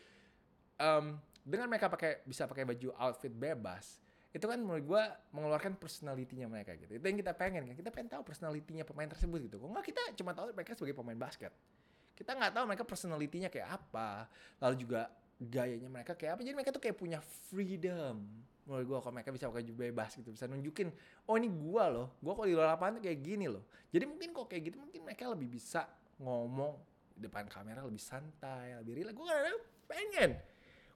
um, 0.80 1.20
dengan 1.44 1.68
mereka 1.68 1.92
pakai 1.92 2.24
bisa 2.24 2.48
pakai 2.48 2.64
baju 2.64 2.88
outfit 2.96 3.30
bebas 3.30 4.00
itu 4.34 4.50
kan 4.50 4.58
menurut 4.58 4.82
gue 4.82 5.02
mengeluarkan 5.30 5.78
personalitinya 5.78 6.50
mereka 6.50 6.74
gitu. 6.74 6.98
Itu 6.98 7.06
yang 7.06 7.22
kita 7.22 7.38
pengen 7.38 7.70
kan. 7.70 7.74
Kita 7.78 7.94
pengen 7.94 8.18
tahu 8.18 8.26
personalitinya 8.26 8.82
pemain 8.82 9.06
tersebut 9.06 9.46
gitu. 9.46 9.62
Kok 9.62 9.70
nggak 9.70 9.86
kita 9.86 10.02
cuma 10.18 10.34
tahu 10.34 10.50
mereka 10.50 10.74
sebagai 10.74 10.98
pemain 10.98 11.14
basket. 11.14 11.54
Kita 12.18 12.34
nggak 12.34 12.50
tahu 12.50 12.64
mereka 12.66 12.82
personalitinya 12.82 13.46
kayak 13.46 13.78
apa 13.78 14.26
lalu 14.58 14.82
juga 14.82 15.06
gayanya 15.38 15.86
mereka 15.86 16.18
kayak 16.18 16.34
apa. 16.34 16.40
Jadi 16.42 16.54
mereka 16.58 16.74
tuh 16.74 16.82
kayak 16.82 16.98
punya 16.98 17.22
freedom. 17.22 18.26
Menurut 18.66 18.84
gue 18.90 18.98
kalau 19.06 19.14
mereka 19.14 19.30
bisa 19.30 19.46
pakai 19.46 19.62
baju 19.62 19.74
bebas 19.86 20.10
gitu 20.18 20.30
bisa 20.34 20.50
nunjukin 20.50 20.90
oh 21.30 21.38
ini 21.38 21.46
gue 21.54 21.84
loh. 21.94 22.18
Gue 22.18 22.32
kalau 22.34 22.48
di 22.50 22.58
luar 22.58 22.74
lapangan 22.74 22.98
tuh 22.98 23.02
kayak 23.06 23.22
gini 23.22 23.46
loh. 23.46 23.62
Jadi 23.94 24.02
mungkin 24.02 24.34
kok 24.34 24.50
kayak 24.50 24.62
gitu 24.66 24.82
mungkin 24.82 25.06
mereka 25.06 25.30
lebih 25.30 25.46
bisa 25.46 25.86
ngomong 26.18 26.74
di 27.14 27.22
depan 27.22 27.46
kamera 27.46 27.86
lebih 27.86 28.02
santai 28.02 28.74
lebih 28.82 28.98
rileks 28.98 29.14
gue 29.14 29.26
kadang 29.30 29.60
pengen 29.86 30.30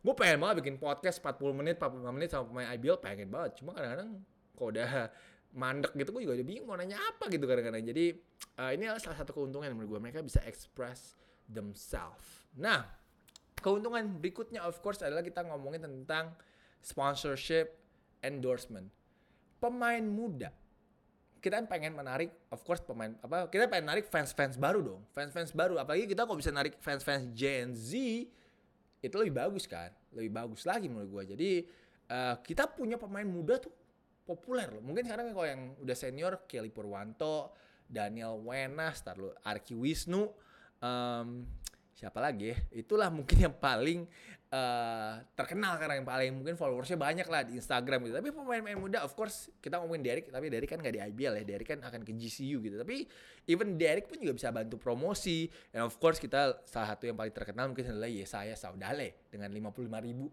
gue 0.08 0.16
pengen 0.16 0.40
banget 0.40 0.64
bikin 0.64 0.76
podcast 0.80 1.20
40 1.20 1.60
menit 1.60 1.76
45 1.76 2.16
menit 2.16 2.28
sama 2.32 2.48
pemain 2.48 2.68
IBL 2.72 2.96
pengen 2.96 3.28
banget. 3.28 3.60
Cuma 3.60 3.76
kadang-kadang 3.76 4.24
kok 4.56 4.66
udah 4.72 4.90
mandek 5.60 5.92
gitu 5.96 6.08
gue 6.16 6.22
juga 6.24 6.34
udah 6.40 6.46
bingung 6.48 6.64
mau 6.64 6.80
nanya 6.80 6.96
apa 6.96 7.28
gitu 7.28 7.44
kadang-kadang. 7.44 7.84
Jadi 7.84 8.16
uh, 8.56 8.72
ini 8.72 8.88
adalah 8.88 9.04
salah 9.04 9.20
satu 9.20 9.36
keuntungan 9.36 9.68
menurut 9.76 10.00
gue 10.00 10.00
mereka 10.08 10.24
bisa 10.24 10.40
express 10.48 11.12
themselves. 11.44 12.48
Nah 12.56 12.88
keuntungan 13.60 14.16
berikutnya 14.16 14.64
of 14.64 14.80
course 14.80 15.04
adalah 15.04 15.20
kita 15.20 15.44
ngomongin 15.44 15.84
tentang 15.84 16.32
sponsorship 16.80 17.76
endorsement. 18.24 18.88
Pemain 19.60 20.00
muda. 20.00 20.48
Kita 21.38 21.60
pengen 21.68 21.92
menarik 21.92 22.32
of 22.48 22.64
course 22.64 22.80
pemain 22.80 23.12
apa 23.20 23.52
kita 23.52 23.68
pengen 23.68 23.92
narik 23.92 24.08
fans-fans 24.08 24.56
baru 24.56 24.80
dong. 24.80 25.04
Fans-fans 25.12 25.52
baru. 25.52 25.76
Apalagi 25.76 26.08
kita 26.08 26.24
kok 26.24 26.38
bisa 26.40 26.48
narik 26.48 26.80
fans-fans 26.80 27.28
Gen 27.36 27.76
Z 27.76 27.92
itu 28.98 29.14
lebih 29.14 29.38
bagus 29.38 29.66
kan 29.66 29.94
lebih 30.14 30.32
bagus 30.32 30.64
lagi 30.64 30.88
menurut 30.88 31.10
gue 31.10 31.24
jadi 31.36 31.50
uh, 32.12 32.36
kita 32.40 32.72
punya 32.72 32.96
pemain 32.96 33.26
muda 33.26 33.60
tuh 33.60 33.72
populer 34.28 34.68
loh. 34.68 34.84
Mungkin 34.84 35.08
sekarang 35.08 35.32
kalau 35.32 35.48
yang 35.48 35.62
udah 35.80 35.96
senior 35.96 36.44
Kelly 36.44 36.68
Purwanto, 36.68 37.56
Daniel 37.88 38.36
Wenas, 38.44 39.00
Arki 39.40 39.72
Wisnu, 39.72 40.28
um, 40.84 41.48
siapa 41.96 42.20
lagi 42.20 42.52
ya? 42.52 42.56
Itulah 42.84 43.08
mungkin 43.08 43.48
yang 43.48 43.56
paling 43.56 44.04
uh, 44.48 45.20
terkenal 45.36 45.76
karena 45.76 46.00
yang 46.00 46.08
paling 46.08 46.30
mungkin 46.32 46.54
followersnya 46.56 46.96
banyak 46.96 47.28
lah 47.28 47.44
di 47.44 47.60
Instagram 47.60 48.08
gitu. 48.08 48.14
Tapi 48.16 48.28
pemain-pemain 48.32 48.78
muda, 48.80 48.98
of 49.04 49.12
course 49.12 49.52
kita 49.60 49.80
ngomongin 49.80 50.02
Derek, 50.04 50.26
tapi 50.32 50.48
Derek 50.48 50.68
kan 50.68 50.80
gak 50.80 50.94
di 50.96 51.02
IBL 51.02 51.42
ya. 51.42 51.44
Derek 51.44 51.68
kan 51.68 51.80
akan 51.84 52.00
ke 52.04 52.12
GCU 52.16 52.60
gitu. 52.64 52.76
Tapi 52.80 53.04
even 53.48 53.76
Derek 53.76 54.08
pun 54.08 54.16
juga 54.20 54.34
bisa 54.36 54.48
bantu 54.48 54.80
promosi. 54.80 55.48
And 55.72 55.84
of 55.84 55.96
course 56.00 56.16
kita 56.16 56.64
salah 56.64 56.96
satu 56.96 57.08
yang 57.08 57.16
paling 57.16 57.34
terkenal 57.34 57.68
mungkin 57.70 57.88
adalah 57.88 58.08
Yesaya 58.08 58.56
Saudale 58.56 59.28
dengan 59.28 59.52
55 59.52 59.84
ribu 60.04 60.26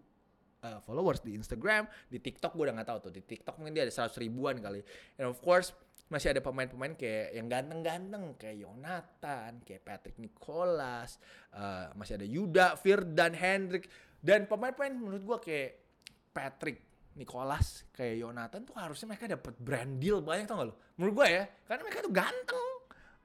uh, 0.64 0.80
followers 0.82 1.20
di 1.20 1.36
Instagram, 1.36 1.86
di 2.08 2.18
TikTok 2.18 2.56
gue 2.56 2.64
udah 2.66 2.74
gak 2.82 2.88
tahu 2.88 2.98
tuh. 3.08 3.12
Di 3.12 3.22
TikTok 3.22 3.60
mungkin 3.60 3.76
dia 3.76 3.84
ada 3.84 3.92
100 3.92 4.16
ribuan 4.22 4.56
kali. 4.58 4.80
And 5.20 5.28
of 5.28 5.38
course 5.44 5.76
masih 6.06 6.30
ada 6.30 6.38
pemain-pemain 6.38 6.94
kayak 6.94 7.34
yang 7.34 7.50
ganteng-ganteng 7.50 8.38
kayak 8.38 8.62
Yonatan, 8.62 9.62
kayak 9.66 9.82
Patrick 9.82 10.16
Nicholas, 10.22 11.18
uh, 11.50 11.90
masih 11.98 12.14
ada 12.14 12.26
Yuda, 12.26 12.66
Firdan, 12.78 13.34
Hendrik 13.34 13.90
dan 14.22 14.46
pemain-pemain 14.46 14.94
menurut 14.94 15.22
gua 15.26 15.38
kayak 15.42 15.82
Patrick 16.30 17.10
Nicholas, 17.16 17.88
kayak 17.96 18.22
Yonatan 18.22 18.68
tuh 18.68 18.76
harusnya 18.78 19.10
mereka 19.10 19.26
dapat 19.26 19.54
brand 19.58 19.98
deal 19.98 20.22
banyak 20.22 20.46
tau 20.46 20.62
gak 20.62 20.68
lo? 20.70 20.74
Menurut 20.94 21.14
gua 21.22 21.26
ya, 21.26 21.44
karena 21.66 21.82
mereka 21.82 21.98
tuh 22.04 22.14
ganteng. 22.14 22.68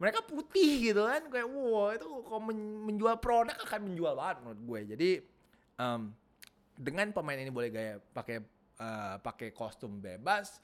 Mereka 0.01 0.19
putih 0.25 0.71
gitu 0.81 1.05
kan, 1.05 1.29
kayak 1.29 1.45
wow 1.45 1.93
itu 1.93 2.09
kalau 2.25 2.41
menjual 2.89 3.21
produk 3.21 3.53
akan 3.69 3.79
menjual 3.85 4.17
banget 4.17 4.37
menurut 4.41 4.61
gue. 4.65 4.79
Jadi 4.97 5.09
um, 5.77 6.09
dengan 6.73 7.13
pemain 7.13 7.37
ini 7.37 7.53
boleh 7.53 7.69
gaya 7.69 7.93
pakai 8.01 8.41
uh, 8.81 9.21
pakai 9.21 9.53
kostum 9.53 10.01
bebas, 10.01 10.57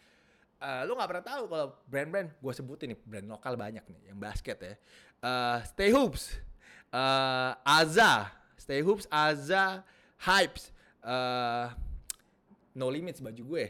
uh, 0.61 0.81
lu 0.85 0.97
nggak 0.97 1.09
pernah 1.09 1.25
tahu 1.25 1.43
kalau 1.49 1.67
brand-brand 1.89 2.29
gue 2.33 2.53
sebutin 2.53 2.87
nih 2.93 2.99
brand 3.05 3.27
lokal 3.27 3.53
banyak 3.57 3.83
nih 3.85 4.13
yang 4.13 4.17
basket 4.17 4.57
ya. 4.61 4.73
Uh, 5.17 5.57
Stay 5.65 5.89
Hoops 5.89 6.37
uh, 6.93 7.57
Aza 7.65 8.29
Stay 8.57 8.81
Hoops 8.85 9.09
Aza 9.09 9.81
Hypes 10.21 10.69
uh, 11.01 11.73
No 12.77 12.93
Limits 12.93 13.17
baju 13.17 13.41
gue. 13.41 13.63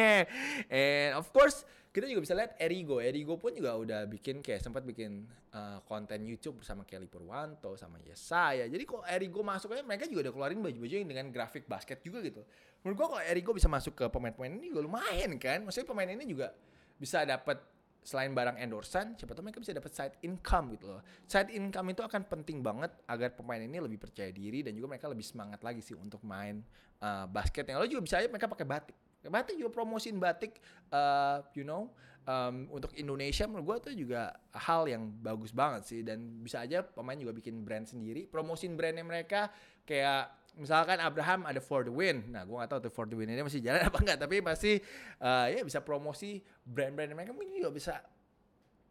And 0.70 1.14
of 1.14 1.30
course 1.30 1.62
kita 1.96 2.12
juga 2.12 2.28
bisa 2.28 2.36
lihat 2.36 2.60
Erigo. 2.60 3.00
Erigo 3.00 3.40
pun 3.40 3.56
juga 3.56 3.72
udah 3.72 4.04
bikin 4.04 4.44
kayak 4.44 4.60
sempat 4.60 4.84
bikin 4.84 5.24
uh, 5.56 5.80
konten 5.88 6.28
YouTube 6.28 6.60
bersama 6.60 6.84
Kelly 6.84 7.08
Purwanto 7.08 7.72
sama 7.80 7.96
Yesaya. 8.04 8.68
Jadi 8.68 8.84
kok 8.84 9.00
Erigo 9.08 9.40
masuk 9.40 9.72
aja 9.72 9.80
mereka 9.80 10.04
juga 10.04 10.28
udah 10.28 10.32
keluarin 10.36 10.60
baju-baju 10.60 10.92
yang 10.92 11.08
dengan 11.08 11.32
grafik 11.32 11.64
basket 11.64 12.04
juga 12.04 12.20
gitu. 12.20 12.44
Menurut 12.84 12.96
gua 13.00 13.06
kalau 13.16 13.24
Erigo 13.24 13.56
bisa 13.56 13.72
masuk 13.72 13.96
ke 13.96 14.04
pemain-pemain 14.12 14.60
ini 14.60 14.68
juga 14.68 14.84
lumayan 14.84 15.40
kan. 15.40 15.64
Maksudnya 15.64 15.88
pemain 15.88 16.10
ini 16.12 16.24
juga 16.28 16.52
bisa 17.00 17.24
dapat 17.24 17.64
selain 18.04 18.30
barang 18.36 18.60
endorsan, 18.60 19.16
siapa 19.18 19.34
tahu 19.34 19.50
mereka 19.50 19.58
bisa 19.64 19.72
dapat 19.72 19.90
side 19.96 20.20
income 20.22 20.76
gitu 20.76 20.84
loh. 20.92 21.02
Side 21.26 21.50
income 21.56 21.96
itu 21.96 22.04
akan 22.04 22.28
penting 22.28 22.60
banget 22.60 22.92
agar 23.08 23.32
pemain 23.32 23.58
ini 23.58 23.80
lebih 23.80 23.98
percaya 23.98 24.28
diri 24.30 24.60
dan 24.60 24.76
juga 24.76 24.94
mereka 24.94 25.08
lebih 25.08 25.24
semangat 25.24 25.64
lagi 25.64 25.80
sih 25.80 25.96
untuk 25.96 26.20
main 26.22 26.60
uh, 27.00 27.24
basket. 27.26 27.66
Yang 27.66 27.76
lalu 27.80 27.88
juga 27.88 28.02
bisa 28.04 28.14
aja 28.20 28.28
mereka 28.28 28.46
pakai 28.46 28.68
batik 28.68 28.96
Batik 29.28 29.56
juga 29.60 29.70
promosiin 29.82 30.16
batik, 30.16 30.58
uh, 30.94 31.42
you 31.52 31.66
know, 31.66 31.90
um, 32.26 32.70
untuk 32.70 32.92
Indonesia 32.98 33.46
menurut 33.46 33.64
gue 33.66 33.76
tuh 33.90 33.94
juga 33.96 34.34
hal 34.52 34.86
yang 34.90 35.10
bagus 35.22 35.54
banget 35.54 35.82
sih. 35.86 36.00
Dan 36.02 36.42
bisa 36.42 36.62
aja 36.62 36.82
pemain 36.82 37.16
juga 37.16 37.32
bikin 37.36 37.62
brand 37.62 37.86
sendiri, 37.86 38.26
promosiin 38.26 38.74
brandnya 38.74 39.06
mereka 39.06 39.48
kayak 39.86 40.34
misalkan 40.56 40.96
Abraham 41.04 41.44
ada 41.44 41.60
for 41.60 41.84
the 41.84 41.92
win, 41.92 42.32
nah 42.32 42.40
gue 42.48 42.56
gak 42.56 42.72
tahu 42.72 42.88
tuh 42.88 42.92
for 42.92 43.04
the 43.04 43.12
win 43.12 43.28
ini 43.28 43.44
masih 43.44 43.60
jalan 43.60 43.84
apa 43.84 43.98
enggak, 44.00 44.18
tapi 44.24 44.40
pasti 44.40 44.80
uh, 45.20 45.52
ya 45.52 45.60
bisa 45.60 45.84
promosi 45.84 46.40
brand-brand 46.64 47.12
mereka. 47.12 47.36
Mungkin 47.36 47.60
juga 47.60 47.70
bisa 47.76 47.94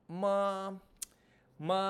me 0.05 0.37
me 1.57 1.81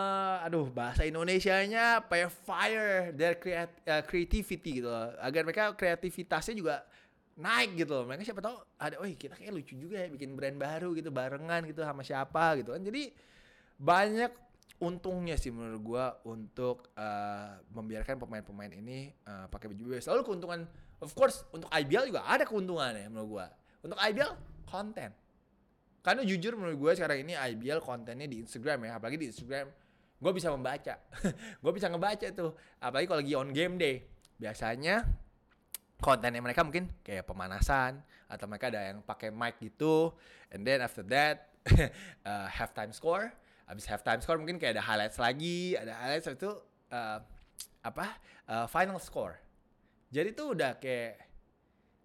aduh 0.47 0.71
bahasa 0.71 1.03
Indonesianya 1.03 2.05
ya 2.07 2.29
fire 2.31 3.11
their 3.17 3.35
creat, 3.35 3.67
uh, 3.83 3.99
creativity 4.05 4.79
gitu 4.79 4.87
loh. 4.87 5.11
agar 5.19 5.41
mereka 5.43 5.75
kreativitasnya 5.75 6.55
juga 6.55 6.87
naik 7.35 7.75
gitu 7.75 7.91
loh. 7.91 8.05
Mereka 8.07 8.23
siapa 8.31 8.41
tahu 8.43 8.55
ada, 8.79 8.95
oh 8.99 9.07
kita 9.07 9.35
kayak 9.35 9.51
lucu 9.51 9.75
juga 9.75 10.03
ya 10.03 10.07
bikin 10.07 10.33
brand 10.33 10.55
baru 10.55 10.95
gitu 10.95 11.11
barengan 11.11 11.67
gitu 11.67 11.83
sama 11.83 12.01
siapa 12.01 12.59
gitu 12.59 12.71
kan. 12.71 12.81
Jadi 12.81 13.11
banyak 13.75 14.31
untungnya 14.79 15.39
sih 15.39 15.51
menurut 15.51 15.81
gua 15.83 16.05
untuk 16.27 16.91
uh, 16.95 17.59
membiarkan 17.71 18.19
pemain-pemain 18.19 18.71
ini 18.75 19.11
uh, 19.27 19.47
pakai 19.51 19.71
baju 19.71 19.81
bebas. 19.91 20.07
Lalu 20.07 20.21
keuntungan 20.23 20.59
of 21.03 21.11
course 21.11 21.43
untuk 21.51 21.67
IBL 21.71 22.11
juga 22.11 22.27
ada 22.27 22.47
keuntungannya 22.47 23.07
menurut 23.11 23.29
gua. 23.39 23.47
Untuk 23.83 23.99
IBL 23.99 24.31
konten. 24.65 25.11
Karena 26.05 26.21
jujur 26.21 26.53
menurut 26.53 26.77
gue 26.77 26.91
sekarang 27.01 27.25
ini 27.25 27.33
IBL 27.33 27.81
kontennya 27.81 28.29
di 28.29 28.37
Instagram 28.45 28.85
ya, 28.85 29.01
apalagi 29.01 29.17
di 29.17 29.33
Instagram 29.33 29.73
gue 30.15 30.31
bisa 30.37 30.53
membaca, 30.53 31.01
gue 31.65 31.71
bisa 31.73 31.89
ngebaca 31.89 32.27
tuh, 32.29 32.53
apalagi 32.77 33.05
kalau 33.09 33.19
lagi 33.25 33.33
on 33.33 33.49
game 33.49 33.75
day. 33.81 34.05
Biasanya 34.37 35.01
kontennya 35.99 36.43
mereka 36.43 36.61
mungkin 36.61 36.91
kayak 37.01 37.23
pemanasan 37.23 38.03
atau 38.27 38.45
mereka 38.49 38.67
ada 38.73 38.93
yang 38.93 38.99
pakai 39.05 39.31
mic 39.31 39.57
gitu 39.63 40.11
and 40.51 40.67
then 40.67 40.83
after 40.83 41.05
that 41.05 41.55
uh, 42.29 42.47
halftime 42.51 42.91
score. 42.91 43.31
Habis 43.65 43.89
halftime 43.89 44.21
score 44.21 44.37
mungkin 44.37 44.61
kayak 44.61 44.77
ada 44.77 44.83
highlights 44.85 45.17
lagi 45.17 45.73
ada 45.73 45.97
highlights 45.97 46.29
itu 46.29 46.51
uh, 46.93 47.19
apa 47.81 48.05
uh, 48.45 48.65
final 48.69 49.01
score. 49.01 49.39
Jadi 50.13 50.37
tuh 50.37 50.53
udah 50.53 50.77
kayak 50.77 51.25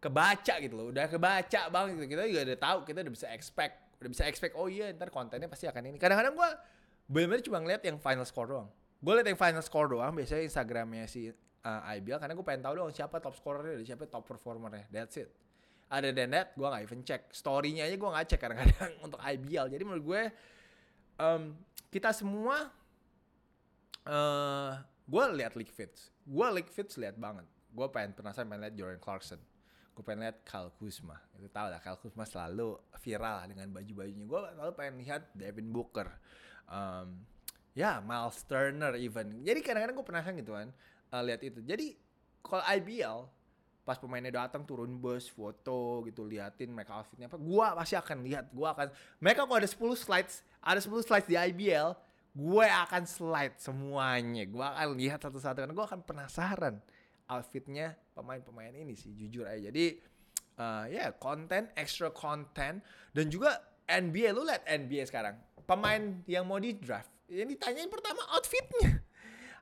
kebaca 0.00 0.54
gitu 0.64 0.74
loh 0.74 0.88
udah 0.88 1.04
kebaca 1.10 1.68
banget 1.68 2.00
gitu. 2.00 2.06
Kita 2.16 2.22
juga 2.24 2.42
udah 2.48 2.58
tahu 2.58 2.78
kita 2.88 2.98
udah 3.04 3.12
bisa 3.12 3.28
expect 3.28 3.76
udah 4.00 4.10
bisa 4.16 4.24
expect 4.24 4.56
oh 4.56 4.64
iya 4.64 4.88
ntar 4.96 5.12
kontennya 5.12 5.50
pasti 5.50 5.68
akan 5.68 5.92
ini. 5.92 6.00
Kadang-kadang 6.00 6.32
gue 6.32 6.50
bener-bener 7.10 7.44
cuma 7.44 7.60
ngeliat 7.60 7.84
yang 7.84 8.00
final 8.00 8.24
score 8.24 8.48
doang. 8.48 8.68
Gue 9.00 9.12
liat 9.16 9.28
yang 9.28 9.40
final 9.40 9.64
score 9.64 9.88
doang 9.92 10.12
biasanya 10.16 10.44
instagramnya 10.48 11.04
si 11.04 11.32
uh, 11.64 11.92
IBL 11.96 12.18
karena 12.20 12.34
gue 12.36 12.46
pengen 12.46 12.62
tahu 12.64 12.74
dong 12.76 12.92
siapa 12.92 13.20
top 13.20 13.36
scorernya 13.36 13.80
dan 13.80 13.84
siapa 13.84 14.04
top 14.08 14.24
performernya. 14.24 14.88
That's 14.88 15.16
it. 15.20 15.30
Ada 15.90 16.14
than 16.14 16.30
that, 16.30 16.54
gue 16.54 16.62
gak 16.62 16.82
even 16.86 17.02
cek. 17.02 17.34
Story-nya 17.34 17.90
aja 17.90 17.98
gue 17.98 18.10
gak 18.14 18.26
cek 18.30 18.40
kadang-kadang 18.40 18.92
untuk 19.06 19.18
IBL. 19.18 19.66
Jadi 19.74 19.82
menurut 19.82 20.04
gue, 20.06 20.22
um, 21.18 21.58
kita 21.90 22.14
semua, 22.14 22.70
uh, 24.06 24.72
gue 24.86 25.24
lihat 25.34 25.58
league 25.58 25.74
fits. 25.74 26.14
Gue 26.22 26.46
league 26.54 26.70
fits 26.70 26.94
lihat 26.94 27.18
banget. 27.18 27.42
Gue 27.74 27.86
pengen 27.90 28.14
penasaran 28.14 28.46
pengen 28.46 28.70
lihat 28.70 28.76
Jordan 28.78 29.02
Clarkson. 29.02 29.40
Gue 29.90 30.02
pengen 30.06 30.30
lihat 30.30 30.46
Kyle 30.46 30.70
Kuzma. 30.78 31.18
Itu 31.34 31.50
tau 31.50 31.66
lah, 31.66 31.82
Kyle 31.82 31.98
Kuzma 31.98 32.22
selalu 32.22 32.78
viral 33.02 33.50
dengan 33.50 33.66
baju-bajunya. 33.74 34.24
Gue 34.30 34.40
selalu 34.46 34.72
pengen 34.78 34.94
lihat 35.02 35.26
Devin 35.34 35.74
Booker. 35.74 36.06
Um, 36.70 37.26
ya, 37.74 37.98
Miles 37.98 38.38
Turner 38.46 38.94
even. 38.94 39.42
Jadi 39.42 39.58
kadang-kadang 39.58 39.98
gue 39.98 40.06
penasaran 40.06 40.38
gitu 40.38 40.54
kan 40.54 40.70
uh, 41.12 41.22
lihat 41.22 41.42
itu. 41.44 41.60
Jadi 41.62 41.94
kalau 42.40 42.64
IBL 42.64 43.18
pas 43.84 43.98
pemainnya 43.98 44.46
datang 44.46 44.62
turun 44.62 45.00
bus 45.00 45.26
foto 45.26 46.04
gitu 46.06 46.22
liatin 46.22 46.70
mereka 46.70 47.00
outfitnya 47.00 47.26
apa 47.26 47.40
gua 47.40 47.74
pasti 47.74 47.98
akan 47.98 48.22
lihat 48.22 48.52
gua 48.54 48.76
akan 48.76 48.92
mereka 49.18 49.48
kalau 49.48 49.58
ada 49.58 49.66
10 49.66 49.82
slides 49.98 50.46
ada 50.62 50.78
10 50.78 51.00
slides 51.02 51.26
di 51.26 51.34
IBL 51.34 51.96
gue 52.30 52.66
akan 52.66 53.02
slide 53.06 53.58
semuanya. 53.58 54.46
Gue 54.46 54.62
akan 54.62 54.94
lihat 54.94 55.20
satu-satu 55.22 55.66
karena 55.66 55.74
gue 55.74 55.86
akan 55.86 56.00
penasaran 56.06 56.78
outfitnya 57.26 57.98
pemain-pemain 58.14 58.74
ini 58.74 58.94
sih 58.94 59.14
jujur 59.14 59.46
aja. 59.46 59.70
Jadi 59.70 59.98
uh, 60.58 60.86
ya 60.86 60.94
yeah, 60.94 61.08
konten 61.14 61.70
extra 61.74 62.10
konten 62.14 62.82
dan 63.14 63.26
juga 63.26 63.58
NBA 63.90 64.30
lu 64.30 64.46
lihat 64.46 64.62
NBA 64.66 65.10
sekarang 65.10 65.34
pemain 65.66 66.22
yang 66.30 66.46
mau 66.46 66.62
di 66.62 66.78
draft 66.78 67.10
yang 67.26 67.50
ditanyain 67.50 67.90
pertama 67.90 68.22
outfitnya. 68.34 69.02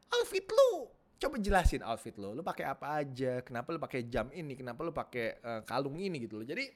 Outfit 0.08 0.44
lu 0.48 0.88
coba 1.18 1.36
jelasin 1.42 1.82
outfit 1.82 2.14
lo 2.14 2.30
lo 2.32 2.46
pakai 2.46 2.64
apa 2.64 3.02
aja? 3.02 3.42
Kenapa 3.42 3.74
lo 3.74 3.82
pakai 3.82 4.06
jam 4.06 4.30
ini? 4.30 4.54
Kenapa 4.54 4.86
lo 4.86 4.94
pakai 4.94 5.42
uh, 5.42 5.60
kalung 5.66 5.98
ini 5.98 6.22
gitu 6.22 6.38
loh 6.38 6.46
jadi 6.46 6.70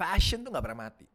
fashion 0.00 0.40
tuh 0.40 0.48
nggak 0.48 0.64
pernah 0.64 0.80
mati. 0.88 1.06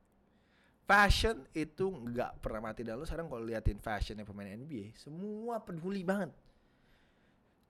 Fashion 0.85 1.41
itu 1.57 1.85
nggak 1.89 2.45
pernah 2.45 2.69
mati. 2.69 2.85
Dan 2.85 3.01
lo 3.01 3.05
sekarang 3.09 3.25
kalau 3.25 3.41
liatin 3.41 3.81
fashionnya 3.81 4.21
pemain 4.21 4.53
NBA 4.53 4.93
semua 4.93 5.57
peduli 5.57 6.05
banget. 6.05 6.29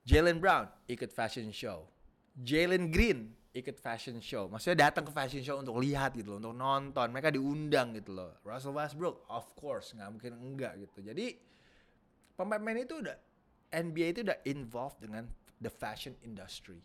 Jalen 0.03 0.43
Brown 0.43 0.67
ikut 0.91 1.15
fashion 1.15 1.47
show. 1.55 1.87
Jalen 2.35 2.91
Green 2.91 3.31
ikut 3.55 3.79
fashion 3.79 4.19
show. 4.19 4.51
Maksudnya 4.51 4.91
datang 4.91 5.07
ke 5.07 5.11
fashion 5.15 5.39
show 5.39 5.55
untuk 5.55 5.79
lihat 5.79 6.11
gitu 6.19 6.35
loh 6.35 6.39
untuk 6.43 6.55
nonton. 6.59 7.07
Mereka 7.15 7.31
diundang 7.31 7.95
gitu 7.95 8.11
loh 8.11 8.35
Russell 8.43 8.75
Westbrook 8.75 9.23
of 9.31 9.47
course. 9.55 9.95
Nggak 9.95 10.09
mungkin 10.11 10.31
enggak 10.35 10.73
gitu. 10.83 10.99
Jadi 10.99 11.39
pemain-pemain 12.35 12.83
itu 12.83 12.99
udah 12.99 13.15
NBA 13.75 14.07
itu 14.15 14.19
udah 14.23 14.39
involved 14.47 15.03
dengan 15.03 15.27
the 15.59 15.67
fashion 15.67 16.15
industry. 16.23 16.79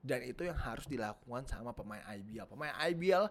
Dan 0.00 0.22
itu 0.24 0.46
yang 0.46 0.56
harus 0.56 0.86
dilakukan 0.86 1.44
sama 1.50 1.74
pemain 1.74 2.00
IBL. 2.06 2.46
Pemain 2.46 2.72
IBL, 2.88 3.26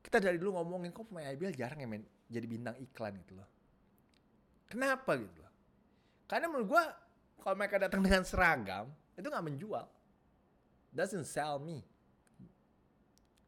kita 0.00 0.22
dari 0.22 0.38
dulu 0.38 0.56
ngomongin 0.62 0.94
kok 0.94 1.10
pemain 1.10 1.28
IBL 1.34 1.52
jarang 1.52 1.82
ya 1.82 1.88
main 1.90 2.06
jadi 2.30 2.46
bintang 2.46 2.78
iklan 2.78 3.18
gitu 3.26 3.36
loh. 3.36 3.48
Kenapa 4.70 5.18
gitu 5.18 5.42
loh? 5.42 5.52
Karena 6.26 6.46
menurut 6.50 6.66
gue, 6.74 6.84
kalau 7.42 7.54
mereka 7.54 7.76
datang 7.78 8.02
dengan 8.02 8.22
seragam, 8.26 8.90
itu 9.14 9.26
gak 9.26 9.46
menjual. 9.46 9.86
Doesn't 10.94 11.26
sell 11.28 11.58
me. 11.60 11.84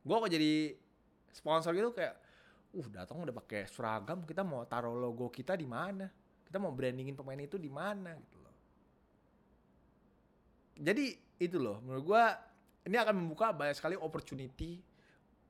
gue 0.09 0.17
kok 0.17 0.31
jadi 0.33 0.73
sponsor 1.37 1.77
gitu 1.77 1.93
kayak 1.93 2.17
uh 2.73 2.87
datang 2.89 3.21
udah 3.21 3.35
pakai 3.45 3.69
seragam 3.69 4.25
kita 4.25 4.41
mau 4.41 4.65
taruh 4.65 4.97
logo 4.97 5.29
kita 5.29 5.53
di 5.53 5.69
mana 5.69 6.09
kita 6.49 6.57
mau 6.57 6.73
brandingin 6.73 7.13
pemain 7.13 7.37
itu 7.37 7.61
di 7.61 7.69
mana 7.69 8.17
gitu 8.17 8.38
jadi 10.79 11.19
itu 11.43 11.59
loh 11.59 11.83
menurut 11.83 12.05
gue 12.07 12.25
ini 12.89 12.97
akan 12.97 13.15
membuka 13.19 13.51
banyak 13.51 13.77
sekali 13.77 13.99
opportunity 13.99 14.81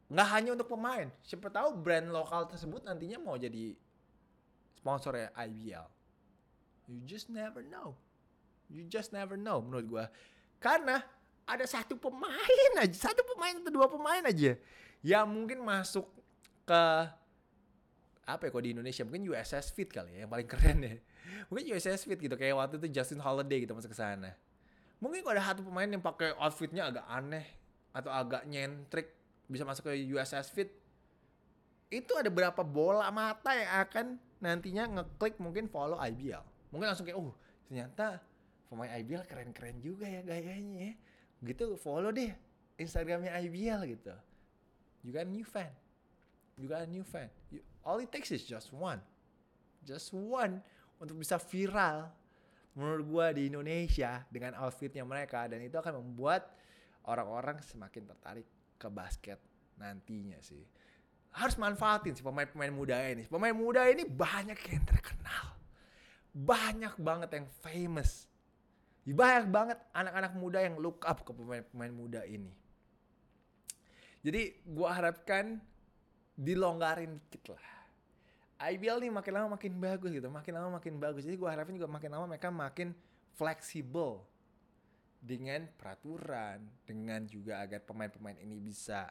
nggak 0.08 0.28
hanya 0.32 0.56
untuk 0.56 0.72
pemain. 0.72 1.12
Siapa 1.20 1.52
tahu 1.52 1.76
brand 1.84 2.08
lokal 2.08 2.48
tersebut 2.48 2.80
nantinya 2.88 3.20
mau 3.20 3.36
jadi 3.36 3.76
sponsor 4.80 5.12
ya 5.20 5.28
IBL 5.36 5.98
you 6.88 7.04
just 7.04 7.28
never 7.28 7.60
know. 7.68 7.94
You 8.68 8.84
just 8.88 9.12
never 9.12 9.36
know 9.36 9.60
menurut 9.60 9.86
gue 9.86 10.04
karena 10.58 11.04
ada 11.48 11.64
satu 11.64 11.96
pemain 11.96 12.72
aja 12.82 13.08
satu 13.08 13.24
pemain 13.24 13.56
atau 13.56 13.72
dua 13.72 13.88
pemain 13.88 14.20
aja 14.24 14.56
yang 15.00 15.24
mungkin 15.28 15.62
masuk 15.64 16.04
ke 16.68 16.82
apa 18.28 18.42
ya 18.44 18.50
kok 18.52 18.60
di 18.60 18.76
Indonesia 18.76 19.02
mungkin 19.08 19.24
USS 19.32 19.72
Fit 19.72 19.88
kali 19.88 20.20
ya 20.20 20.26
yang 20.26 20.32
paling 20.32 20.48
keren 20.48 20.78
ya. 20.84 20.96
Mungkin 21.48 21.76
USS 21.76 22.04
Fit 22.04 22.20
gitu 22.20 22.36
kayak 22.36 22.56
waktu 22.56 22.76
itu 22.76 22.88
Justin 22.92 23.24
Holiday 23.24 23.64
gitu 23.64 23.72
masuk 23.72 23.92
ke 23.92 23.98
sana 24.00 24.36
mungkin 24.98 25.22
ada 25.26 25.42
satu 25.42 25.62
pemain 25.62 25.86
yang 25.86 26.02
pakai 26.02 26.34
outfitnya 26.38 26.90
agak 26.90 27.06
aneh 27.06 27.46
atau 27.94 28.10
agak 28.10 28.46
nyentrik 28.46 29.14
bisa 29.48 29.64
masuk 29.64 29.90
ke 29.90 29.94
USS 30.12 30.52
Fit 30.52 30.70
itu 31.88 32.12
ada 32.18 32.28
berapa 32.28 32.60
bola 32.60 33.08
mata 33.08 33.56
yang 33.56 33.70
akan 33.88 34.06
nantinya 34.38 34.84
ngeklik 35.00 35.40
mungkin 35.40 35.70
follow 35.70 35.96
IBL 35.96 36.44
mungkin 36.74 36.86
langsung 36.92 37.08
kayak 37.08 37.16
uh 37.16 37.32
ternyata 37.68 38.20
pemain 38.68 38.92
IBL 39.00 39.24
keren-keren 39.24 39.80
juga 39.80 40.04
ya 40.04 40.20
gayanya 40.20 40.92
ya. 40.92 40.94
Gitu 41.40 41.76
follow 41.80 42.12
deh 42.12 42.30
Instagramnya 42.76 43.32
IBL 43.44 43.80
gitu. 43.88 44.14
You 45.02 45.10
got 45.16 45.26
a 45.26 45.32
new 45.32 45.44
fan. 45.44 45.72
You 46.60 46.68
got 46.68 46.84
a 46.84 46.90
new 46.90 47.02
fan. 47.02 47.32
You, 47.48 47.64
all 47.82 47.98
it 47.98 48.12
takes 48.12 48.30
is 48.30 48.44
just 48.44 48.70
one. 48.76 49.00
Just 49.82 50.12
one 50.12 50.60
untuk 51.00 51.16
bisa 51.16 51.40
viral 51.40 52.12
menurut 52.78 53.02
gua 53.10 53.26
di 53.34 53.50
Indonesia 53.50 54.22
dengan 54.30 54.54
outfitnya 54.62 55.02
mereka 55.02 55.50
dan 55.50 55.58
itu 55.58 55.74
akan 55.74 55.98
membuat 55.98 56.46
orang-orang 57.10 57.58
semakin 57.66 58.06
tertarik 58.06 58.46
ke 58.78 58.86
basket 58.86 59.42
nantinya 59.74 60.38
sih. 60.38 60.62
Harus 61.34 61.58
manfaatin 61.58 62.14
sih 62.14 62.22
pemain-pemain 62.22 62.70
muda 62.70 63.02
ini. 63.02 63.26
Pemain 63.26 63.52
muda 63.52 63.82
ini 63.90 64.06
banyak 64.06 64.58
yang 64.70 64.84
terkenal. 64.86 65.58
Banyak 66.30 66.94
banget 67.02 67.30
yang 67.34 67.46
famous. 67.66 68.30
Banyak 69.02 69.50
banget 69.50 69.78
anak-anak 69.90 70.32
muda 70.38 70.62
yang 70.62 70.78
look 70.78 71.02
up 71.02 71.26
ke 71.26 71.34
pemain-pemain 71.34 71.90
muda 71.90 72.22
ini. 72.22 72.54
Jadi 74.22 74.62
gua 74.70 74.94
harapkan 74.94 75.58
dilonggarin 76.38 77.18
dikit 77.26 77.58
lah. 77.58 77.77
IBL 78.58 78.98
nih 79.06 79.12
makin 79.14 79.32
lama 79.38 79.48
makin 79.54 79.72
bagus 79.78 80.10
gitu, 80.10 80.26
makin 80.26 80.52
lama 80.58 80.82
makin 80.82 80.98
bagus. 80.98 81.22
Jadi 81.22 81.38
gua 81.38 81.54
harapin 81.54 81.78
juga 81.78 81.86
makin 81.86 82.10
lama 82.10 82.26
mereka 82.26 82.50
makin 82.50 82.90
fleksibel 83.38 84.26
dengan 85.22 85.66
peraturan, 85.78 86.66
dengan 86.82 87.22
juga 87.26 87.62
agar 87.62 87.82
pemain-pemain 87.86 88.38
ini 88.42 88.58
bisa 88.58 89.06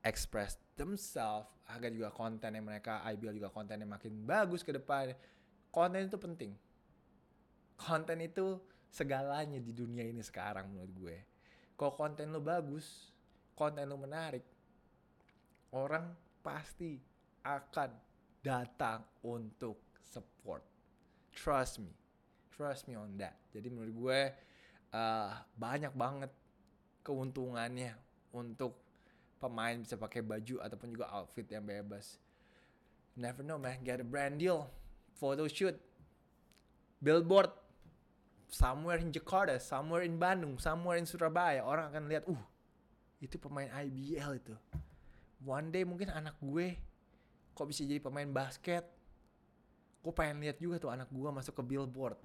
express 0.00 0.56
themselves, 0.80 1.48
agar 1.68 1.92
juga 1.92 2.08
konten 2.08 2.56
yang 2.56 2.64
mereka 2.64 3.04
IBL 3.04 3.36
juga 3.36 3.52
konten 3.52 3.76
yang 3.80 3.92
makin 3.92 4.24
bagus 4.24 4.64
ke 4.64 4.72
depan. 4.72 5.12
Konten 5.68 6.08
itu 6.08 6.16
penting. 6.16 6.52
Konten 7.76 8.18
itu 8.24 8.60
segalanya 8.88 9.60
di 9.60 9.72
dunia 9.76 10.02
ini 10.08 10.24
sekarang 10.24 10.72
menurut 10.72 10.92
gue. 10.96 11.16
Kalau 11.76 11.96
konten 11.96 12.32
lo 12.32 12.40
bagus, 12.40 13.12
konten 13.56 13.84
lo 13.88 13.96
menarik, 13.96 14.44
orang 15.72 16.12
pasti 16.40 17.00
akan 17.44 18.09
datang 18.40 19.04
untuk 19.24 19.80
support. 20.04 20.64
Trust 21.32 21.80
me. 21.80 21.92
Trust 22.52 22.88
me 22.88 22.96
on 22.96 23.16
that. 23.20 23.36
Jadi 23.52 23.72
menurut 23.72 23.94
gue 23.94 24.20
uh, 24.92 25.32
banyak 25.56 25.92
banget 25.96 26.32
keuntungannya 27.00 27.96
untuk 28.36 28.76
pemain 29.40 29.80
bisa 29.80 29.96
pakai 29.96 30.20
baju 30.20 30.60
ataupun 30.60 30.88
juga 30.92 31.08
outfit 31.08 31.48
yang 31.48 31.64
bebas. 31.64 32.20
Never 33.16 33.40
know 33.40 33.56
man, 33.56 33.80
get 33.80 34.00
a 34.00 34.06
brand 34.06 34.36
deal, 34.36 34.68
photo 35.16 35.48
shoot, 35.48 35.76
billboard, 37.00 37.48
somewhere 38.52 39.00
in 39.00 39.10
Jakarta, 39.10 39.56
somewhere 39.58 40.04
in 40.04 40.20
Bandung, 40.20 40.60
somewhere 40.60 41.00
in 41.00 41.08
Surabaya, 41.08 41.64
orang 41.64 41.90
akan 41.90 42.04
lihat, 42.06 42.24
uh, 42.28 42.44
itu 43.18 43.36
pemain 43.40 43.68
IBL 43.72 44.40
itu. 44.40 44.54
One 45.40 45.72
day 45.72 45.88
mungkin 45.88 46.12
anak 46.12 46.36
gue 46.38 46.76
kok 47.60 47.68
bisa 47.68 47.84
jadi 47.84 48.00
pemain 48.00 48.24
basket. 48.32 48.88
Gue 50.00 50.16
pengen 50.16 50.40
lihat 50.40 50.56
juga 50.56 50.80
tuh 50.80 50.88
anak 50.88 51.12
gue 51.12 51.28
masuk 51.28 51.60
ke 51.60 51.76
billboard 51.76 52.16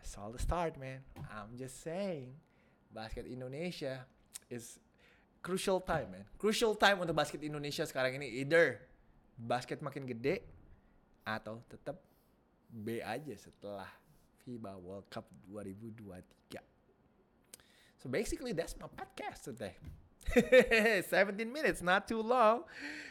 It's 0.00 0.16
all 0.16 0.32
the 0.32 0.40
start, 0.40 0.76
man. 0.80 1.00
I'm 1.32 1.56
just 1.56 1.80
saying, 1.80 2.32
basket 2.92 3.24
Indonesia 3.24 4.04
is 4.52 4.76
crucial 5.40 5.80
time, 5.80 6.12
man. 6.12 6.24
Crucial 6.36 6.76
time 6.76 7.00
untuk 7.00 7.16
basket 7.16 7.40
Indonesia 7.40 7.88
sekarang 7.88 8.20
ini. 8.20 8.44
Either 8.44 8.84
basket 9.36 9.80
makin 9.80 10.04
gede 10.04 10.44
atau 11.24 11.60
tetap 11.72 11.96
B 12.68 13.00
aja 13.00 13.32
setelah 13.32 13.88
FIBA 14.44 14.76
World 14.76 15.08
Cup 15.08 15.24
2023. 15.48 16.60
So 17.96 18.12
basically 18.12 18.52
that's 18.52 18.76
my 18.76 18.92
podcast 18.92 19.48
today. 19.48 19.80
17 21.10 21.44
minutes, 21.48 21.84
not 21.84 22.08
too 22.08 22.24
long. 22.24 22.64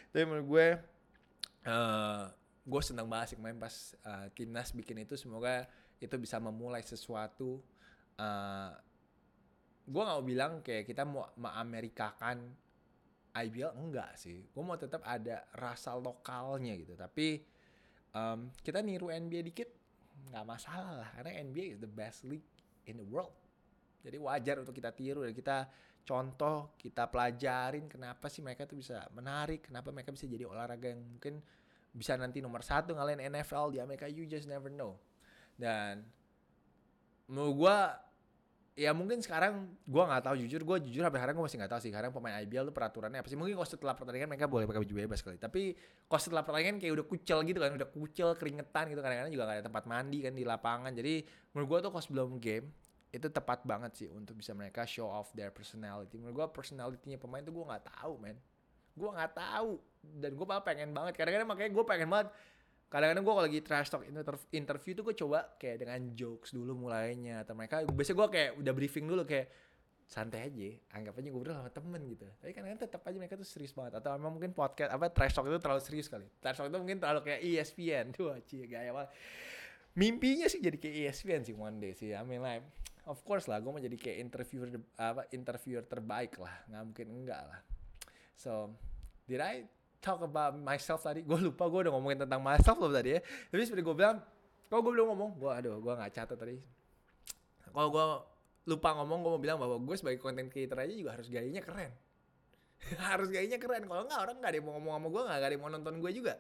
Tapi 0.09 0.23
menurut 0.25 0.47
gue, 0.47 0.67
uh, 1.69 2.27
gue 2.63 2.81
senang 2.81 3.09
banget 3.09 3.35
sih 3.35 3.39
main 3.39 3.57
pas 3.57 3.73
uh, 4.05 4.27
timnas 4.33 4.73
bikin 4.73 5.01
itu. 5.03 5.17
Semoga 5.17 5.65
itu 6.03 6.15
bisa 6.19 6.35
memulai 6.41 6.83
sesuatu 6.83 7.63
uh, 8.19 8.71
gue 9.83 10.01
nggak 10.01 10.17
mau 10.19 10.25
bilang 10.25 10.51
kayak 10.63 10.87
kita 10.87 11.03
mau 11.03 11.27
mengamerikakan 11.35 12.55
IBL 13.33 13.73
enggak 13.75 14.15
sih 14.15 14.47
gue 14.47 14.63
mau 14.63 14.79
tetap 14.79 15.03
ada 15.03 15.43
rasa 15.57 15.95
lokalnya 15.97 16.75
gitu 16.79 16.93
tapi 16.95 17.43
um, 18.15 18.51
kita 18.63 18.79
niru 18.79 19.11
NBA 19.11 19.51
dikit 19.51 19.69
nggak 20.31 20.45
masalah 20.45 21.03
lah 21.03 21.09
karena 21.19 21.43
NBA 21.43 21.65
is 21.75 21.79
the 21.81 21.89
best 21.89 22.23
league 22.23 22.45
in 22.87 22.99
the 22.99 23.07
world 23.07 23.33
jadi 24.03 24.19
wajar 24.19 24.55
untuk 24.63 24.75
kita 24.75 24.91
tiru 24.95 25.23
dan 25.23 25.35
kita 25.35 25.67
contoh 26.03 26.75
kita 26.75 27.07
pelajarin 27.07 27.87
kenapa 27.87 28.27
sih 28.27 28.43
mereka 28.43 28.67
tuh 28.67 28.75
bisa 28.75 29.07
menarik 29.15 29.71
kenapa 29.71 29.89
mereka 29.95 30.11
bisa 30.11 30.27
jadi 30.27 30.43
olahraga 30.43 30.91
yang 30.91 30.99
mungkin 30.99 31.39
bisa 31.93 32.17
nanti 32.17 32.41
nomor 32.41 32.65
satu 32.65 32.97
ngalahin 32.97 33.21
NFL 33.29 33.77
di 33.77 33.79
Amerika 33.79 34.09
you 34.09 34.25
just 34.25 34.49
never 34.49 34.67
know. 34.67 34.97
Dan 35.53 36.01
menurut 37.29 37.53
gue 37.53 37.77
ya 38.73 38.89
mungkin 38.89 39.21
sekarang 39.21 39.69
gue 39.85 40.03
nggak 40.03 40.25
tahu 40.25 40.35
jujur 40.41 40.65
gue 40.65 40.89
jujur 40.89 41.05
sampai 41.05 41.21
sekarang 41.21 41.37
gue 41.37 41.45
masih 41.45 41.57
nggak 41.61 41.71
tahu 41.77 41.81
sih. 41.85 41.91
Sekarang 41.93 42.09
pemain 42.09 42.41
IBL 42.41 42.73
tuh 42.73 42.75
peraturannya 42.75 43.21
apa 43.21 43.29
sih? 43.29 43.37
Mungkin 43.37 43.53
kalau 43.53 43.69
setelah 43.69 43.93
pertandingan 43.93 44.25
mereka 44.25 44.49
boleh 44.49 44.65
pakai 44.65 44.81
baju 44.81 44.93
bebas 45.05 45.21
kali. 45.21 45.37
Tapi 45.37 45.77
kalau 46.09 46.21
setelah 46.21 46.41
pertandingan 46.41 46.81
kayak 46.81 46.93
udah 46.97 47.05
kucel 47.05 47.37
gitu 47.45 47.59
kan 47.61 47.71
udah 47.77 47.89
kucel 47.93 48.29
keringetan 48.33 48.83
gitu 48.89 48.99
kadang-kadang 49.05 49.31
juga 49.31 49.43
gak 49.45 49.57
ada 49.61 49.65
tempat 49.69 49.83
mandi 49.85 50.19
kan 50.25 50.33
di 50.33 50.43
lapangan. 50.43 50.91
Jadi 50.97 51.13
menurut 51.53 51.67
gue 51.69 51.79
tuh 51.85 51.89
kalau 51.93 52.03
sebelum 52.03 52.41
game 52.41 52.73
itu 53.13 53.29
tepat 53.29 53.61
banget 53.61 53.93
sih 53.93 54.07
untuk 54.09 54.33
bisa 54.33 54.57
mereka 54.57 54.89
show 54.89 55.05
off 55.05 55.29
their 55.37 55.53
personality. 55.53 56.17
Menurut 56.17 56.33
gue 56.33 56.47
personalitinya 56.49 57.21
pemain 57.21 57.45
tuh 57.45 57.53
gue 57.53 57.61
nggak 57.61 57.85
tahu 57.85 58.17
men. 58.17 58.41
Gue 58.97 59.09
nggak 59.13 59.37
tahu. 59.37 59.77
Dan 60.01 60.33
gue 60.33 60.45
malah 60.49 60.65
pengen 60.65 60.89
banget. 60.97 61.13
Kadang-kadang 61.13 61.45
makanya 61.45 61.71
gue 61.77 61.85
pengen 61.85 62.09
banget. 62.09 62.27
Kadang-kadang 62.89 63.21
gue 63.21 63.33
kalau 63.37 63.45
lagi 63.45 63.59
trash 63.61 63.89
talk 63.93 64.01
interview 64.49 64.91
tuh 64.97 65.05
gue 65.05 65.15
coba 65.21 65.53
kayak 65.61 65.85
dengan 65.85 66.01
jokes 66.17 66.57
dulu 66.57 66.89
mulainya. 66.89 67.45
Atau 67.45 67.53
mereka 67.53 67.85
biasanya 67.85 68.17
gue 68.17 68.27
kayak 68.33 68.51
udah 68.57 68.73
briefing 68.73 69.05
dulu 69.05 69.21
kayak 69.29 69.47
santai 70.03 70.51
aja 70.51 70.99
anggap 70.99 71.15
aja 71.15 71.29
gue 71.31 71.41
berdua 71.41 71.55
sama 71.61 71.69
temen 71.69 72.01
gitu. 72.09 72.25
Tapi 72.41 72.49
kan 72.49 72.65
tetap 72.81 73.01
aja 73.05 73.17
mereka 73.21 73.37
tuh 73.37 73.45
serius 73.45 73.77
banget. 73.77 74.01
Atau 74.01 74.09
emang 74.17 74.33
mungkin 74.33 74.57
podcast 74.57 74.89
apa 74.89 75.13
trash 75.13 75.37
talk 75.37 75.45
itu 75.45 75.61
terlalu 75.61 75.85
serius 75.85 76.09
kali. 76.09 76.25
Trash 76.41 76.57
talk 76.57 76.73
itu 76.73 76.81
mungkin 76.81 76.97
terlalu 76.97 77.29
kayak 77.29 77.45
ESPN 77.45 78.09
tuh 78.09 78.33
aja 78.33 78.57
gaya 78.65 78.89
banget. 78.89 79.09
Mimpinya 79.93 80.49
sih 80.49 80.57
jadi 80.57 80.81
kayak 80.81 80.95
ESPN 81.13 81.41
sih 81.45 81.53
one 81.53 81.77
day 81.77 81.93
sih. 81.93 82.17
I 82.17 82.25
mean 82.25 82.41
like 82.41 82.65
of 83.07 83.19
course 83.27 83.51
lah 83.51 83.59
gue 83.59 83.71
mau 83.71 83.81
jadi 83.81 83.95
kayak 83.99 84.17
interviewer 84.23 84.69
apa 84.95 85.27
interviewer 85.35 85.83
terbaik 85.83 86.39
lah. 86.39 86.53
Nggak 86.71 86.83
mungkin 86.87 87.07
enggak 87.11 87.41
lah. 87.43 87.59
So 88.39 88.71
did 89.27 89.43
I 89.43 89.67
talk 89.99 90.23
about 90.23 90.55
myself 90.55 91.03
tadi? 91.03 91.23
Gue 91.23 91.39
lupa 91.39 91.67
gue 91.67 91.87
udah 91.87 91.93
ngomongin 91.95 92.27
tentang 92.27 92.39
myself 92.43 92.79
loh 92.79 92.91
tadi 92.91 93.15
ya. 93.15 93.21
Tapi 93.23 93.61
seperti 93.63 93.83
gue 93.83 93.95
bilang 93.95 94.19
kalau 94.67 94.81
gue 94.83 94.91
belum 94.95 95.07
ngomong 95.15 95.31
gue 95.39 95.51
aduh 95.51 95.79
gue 95.79 95.93
nggak 95.93 96.11
catat 96.11 96.37
tadi. 96.39 96.57
Kalau 97.73 97.89
gue 97.91 98.05
lupa 98.63 98.89
ngomong 98.95 99.19
gue 99.19 99.31
mau 99.35 99.41
bilang 99.41 99.57
bahwa 99.59 99.75
gue 99.79 99.95
sebagai 99.99 100.23
content 100.23 100.47
creator 100.47 100.79
aja 100.79 100.93
juga 100.95 101.11
harus 101.19 101.27
gayanya 101.27 101.63
keren. 101.63 101.91
Harus 102.99 103.31
gayanya 103.31 103.55
keren. 103.63 103.87
Kalau 103.87 104.03
nggak 104.03 104.19
orang 104.19 104.35
nggak 104.43 104.51
ada 104.51 104.57
yang 104.59 104.67
mau 104.67 104.75
ngomong 104.75 104.93
sama 104.99 105.07
gue 105.07 105.21
nggak 105.23 105.39
ada 105.39 105.53
yang 105.55 105.63
mau 105.63 105.71
nonton 105.71 105.95
gue 106.03 106.11
juga. 106.11 106.33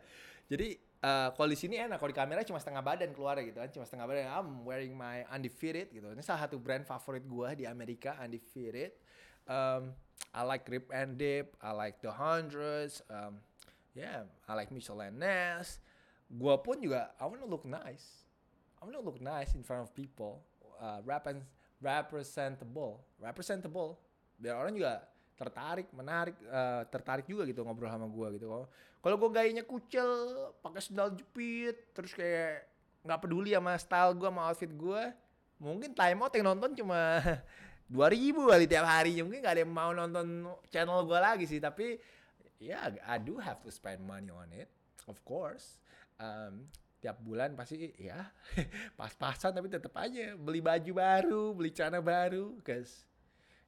Jadi 0.51 0.67
uh, 1.03 1.29
kalau 1.35 1.49
di 1.51 1.59
sini 1.59 1.75
enak 1.77 1.99
kalau 1.99 2.09
di 2.09 2.17
kamera 2.17 2.41
cuma 2.47 2.57
setengah 2.57 2.81
badan 2.81 3.11
keluar 3.11 3.37
gitu 3.43 3.59
kan 3.59 3.69
cuma 3.69 3.83
setengah 3.83 4.07
badan 4.07 4.25
I'm 4.31 4.63
wearing 4.63 4.95
my 4.95 5.27
undefeated 5.29 5.91
gitu 5.91 6.07
ini 6.09 6.23
salah 6.23 6.47
satu 6.47 6.57
brand 6.57 6.87
favorit 6.87 7.27
gue 7.27 7.49
di 7.61 7.65
Amerika 7.67 8.15
undefeated 8.23 8.95
um, 9.47 9.91
I 10.33 10.41
like 10.43 10.65
Rip 10.65 10.89
and 10.93 11.17
Dip, 11.17 11.55
I 11.61 11.71
like 11.71 12.01
The 12.01 12.11
Hundreds, 12.11 13.01
um, 13.09 13.37
yeah, 13.93 14.25
I 14.49 14.53
like 14.55 14.71
Michelle 14.71 15.01
and 15.01 15.19
Ness. 15.19 15.77
Gua 16.25 16.57
pun 16.57 16.81
juga 16.81 17.13
I 17.21 17.29
wanna 17.29 17.45
look 17.45 17.65
nice. 17.67 18.25
I 18.81 18.89
wanna 18.89 19.03
look 19.03 19.21
nice 19.21 19.53
in 19.53 19.61
front 19.61 19.85
of 19.85 19.93
people. 19.93 20.41
Uh, 20.81 21.05
rap 21.05 21.29
representable, 21.77 23.05
representable. 23.21 24.01
Biar 24.41 24.57
orang 24.57 24.73
juga 24.73 25.05
tertarik, 25.33 25.89
menarik, 25.91 26.37
uh, 26.47 26.85
tertarik 26.87 27.25
juga 27.25 27.43
gitu 27.49 27.65
ngobrol 27.65 27.89
sama 27.89 28.07
gua 28.09 28.29
gitu. 28.33 28.47
Kalau 29.03 29.15
gua 29.19 29.29
gayanya 29.33 29.65
kucel, 29.67 30.09
pakai 30.63 30.81
sendal 30.81 31.11
jepit, 31.13 31.91
terus 31.91 32.13
kayak 32.15 32.69
nggak 33.03 33.19
peduli 33.19 33.51
sama 33.51 33.75
style 33.75 34.13
gua, 34.15 34.29
sama 34.31 34.41
outfit 34.47 34.71
gua, 34.71 35.11
mungkin 35.63 35.95
time 35.95 36.19
out 36.19 36.33
yang 36.35 36.51
nonton 36.51 36.75
cuma 36.75 37.23
dua 37.93 38.07
ribu 38.11 38.51
kali 38.51 38.67
tiap 38.67 38.83
hari 38.83 39.23
mungkin 39.23 39.39
gak 39.39 39.55
ada 39.59 39.61
yang 39.63 39.73
mau 39.73 39.91
nonton 39.95 40.49
channel 40.67 41.07
gue 41.07 41.19
lagi 41.19 41.45
sih 41.47 41.63
tapi 41.63 41.95
ya 42.59 42.91
yeah, 42.91 43.03
I 43.07 43.19
do 43.19 43.39
have 43.39 43.63
to 43.63 43.71
spend 43.71 44.03
money 44.03 44.31
on 44.31 44.51
it 44.51 44.67
of 45.07 45.19
course 45.23 45.79
um, 46.19 46.67
tiap 47.03 47.19
bulan 47.23 47.55
pasti 47.55 47.91
ya 47.99 48.27
pas-pasan 48.99 49.55
tapi 49.55 49.67
tetap 49.71 49.91
aja 49.99 50.35
beli 50.39 50.63
baju 50.63 50.91
baru 50.95 51.43
beli 51.55 51.71
celana 51.75 51.99
baru 51.99 52.59
cause 52.63 53.03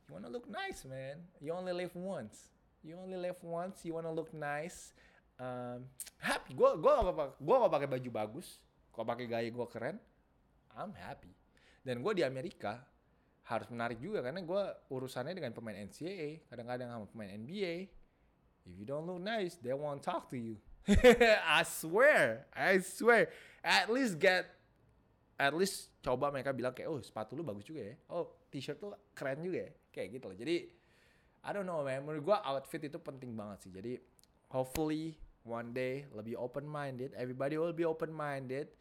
you 0.07 0.13
wanna 0.13 0.29
look 0.29 0.45
nice 0.45 0.85
man. 0.85 1.25
You 1.41 1.53
only 1.53 1.73
live 1.73 1.93
once. 1.97 2.49
You 2.85 2.97
only 3.01 3.17
live 3.17 3.41
once 3.41 3.81
you 3.85 3.97
wanna 3.97 4.13
look 4.13 4.29
nice. 4.33 4.93
Um, 5.35 5.89
happy. 6.21 6.53
Gue 6.53 6.77
gue 6.79 6.91
gak 6.91 7.41
gue 7.41 7.55
gak 7.55 7.73
pakai 7.73 7.89
baju 7.89 8.09
bagus. 8.13 8.61
Kok 8.93 9.03
pakai 9.03 9.25
gaya 9.27 9.49
gue 9.49 9.67
keren 9.67 9.97
I'm 10.75 10.93
happy. 10.93 11.33
Dan 11.81 12.01
gue 12.05 12.13
di 12.17 12.23
Amerika 12.23 12.83
harus 13.45 13.69
menarik 13.69 14.01
juga 14.01 14.25
karena 14.25 14.41
gue 14.41 14.63
urusannya 14.89 15.37
dengan 15.37 15.53
pemain 15.53 15.77
NCAA 15.85 16.49
kadang-kadang 16.49 16.89
sama 16.89 17.05
pemain 17.05 17.29
NBA 17.29 17.93
if 18.65 18.73
you 18.73 18.89
don't 18.89 19.05
look 19.05 19.21
nice 19.21 19.61
they 19.61 19.73
won't 19.73 20.01
talk 20.01 20.25
to 20.29 20.37
you. 20.37 20.57
I 21.45 21.61
swear 21.65 22.49
I 22.53 22.81
swear. 22.81 23.29
At 23.61 23.89
least 23.89 24.17
get 24.17 24.49
at 25.37 25.53
least 25.53 25.93
coba 26.01 26.31
mereka 26.33 26.53
bilang 26.53 26.73
kayak 26.73 26.89
oh 26.89 27.01
sepatu 27.01 27.37
lu 27.37 27.45
bagus 27.45 27.65
juga 27.65 27.85
ya. 27.85 27.95
Oh 28.09 28.33
t-shirt 28.55 28.79
lu 28.79 28.95
keren 29.11 29.43
juga 29.43 29.67
ya 29.67 29.71
kayak 29.91 30.07
gitu 30.15 30.25
loh 30.31 30.37
jadi 30.39 30.55
I 31.43 31.49
don't 31.51 31.67
know 31.67 31.83
man 31.83 32.07
menurut 32.07 32.23
gue 32.23 32.37
outfit 32.39 32.87
itu 32.87 32.95
penting 33.03 33.35
banget 33.35 33.67
sih 33.67 33.71
jadi 33.75 33.99
hopefully 34.55 35.19
one 35.43 35.75
day 35.75 36.07
lebih 36.15 36.39
open 36.39 36.63
minded 36.63 37.11
everybody 37.19 37.59
will 37.59 37.75
be 37.75 37.83
open 37.83 38.15
minded 38.15 38.71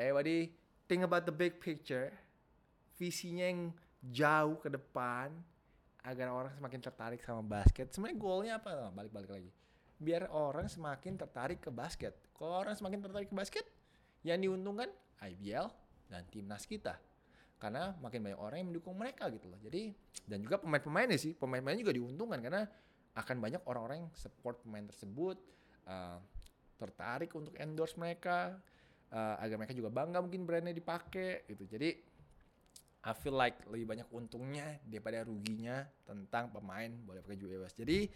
everybody 0.00 0.56
think 0.88 1.04
about 1.04 1.28
the 1.28 1.34
big 1.34 1.60
picture 1.60 2.08
visinya 2.96 3.44
yang 3.52 3.60
jauh 4.02 4.56
ke 4.58 4.72
depan 4.72 5.30
agar 6.06 6.32
orang 6.32 6.52
semakin 6.54 6.80
tertarik 6.80 7.20
sama 7.20 7.44
basket. 7.44 7.92
Sebenarnya 7.92 8.18
goalnya 8.18 8.52
apa? 8.62 8.88
Balik-balik 8.94 9.30
lagi. 9.30 9.50
Biar 9.98 10.30
orang 10.30 10.70
semakin 10.70 11.20
tertarik 11.20 11.60
ke 11.60 11.70
basket. 11.74 12.14
Kalau 12.32 12.54
orang 12.54 12.72
semakin 12.78 13.02
tertarik 13.02 13.28
ke 13.28 13.36
basket, 13.36 13.66
yang 14.22 14.38
diuntungkan 14.38 14.88
IBL 15.20 15.66
dan 16.08 16.22
timnas 16.30 16.64
kita. 16.64 16.98
Karena 17.58 17.94
makin 17.98 18.22
banyak 18.22 18.38
orang 18.38 18.56
yang 18.62 18.68
mendukung 18.70 18.94
mereka 18.94 19.26
gitu 19.34 19.50
loh. 19.50 19.58
Jadi 19.58 19.90
dan 20.24 20.38
juga 20.42 20.62
pemain-pemainnya 20.62 21.18
sih, 21.18 21.34
pemain-pemainnya 21.34 21.82
juga 21.82 21.94
diuntungkan 21.98 22.38
karena 22.38 22.62
akan 23.18 23.36
banyak 23.42 23.62
orang-orang 23.66 24.06
yang 24.06 24.10
support 24.14 24.62
pemain 24.62 24.86
tersebut, 24.86 25.42
uh, 25.90 26.22
tertarik 26.78 27.34
untuk 27.34 27.58
endorse 27.58 27.98
mereka, 27.98 28.54
uh, 29.10 29.34
agar 29.42 29.58
mereka 29.58 29.74
juga 29.74 29.90
bangga 29.90 30.22
mungkin 30.22 30.46
brandnya 30.46 30.70
dipakai 30.70 31.48
gitu. 31.50 31.66
Jadi 31.66 31.98
I 33.08 33.12
feel 33.14 33.34
like 33.34 33.62
lebih 33.70 33.86
banyak 33.86 34.08
untungnya 34.10 34.78
daripada 34.86 35.22
ruginya 35.26 35.86
tentang 36.02 36.50
pemain 36.50 36.90
boleh 37.06 37.22
pakai 37.22 37.38
bebas. 37.38 37.72
Jadi 37.74 38.10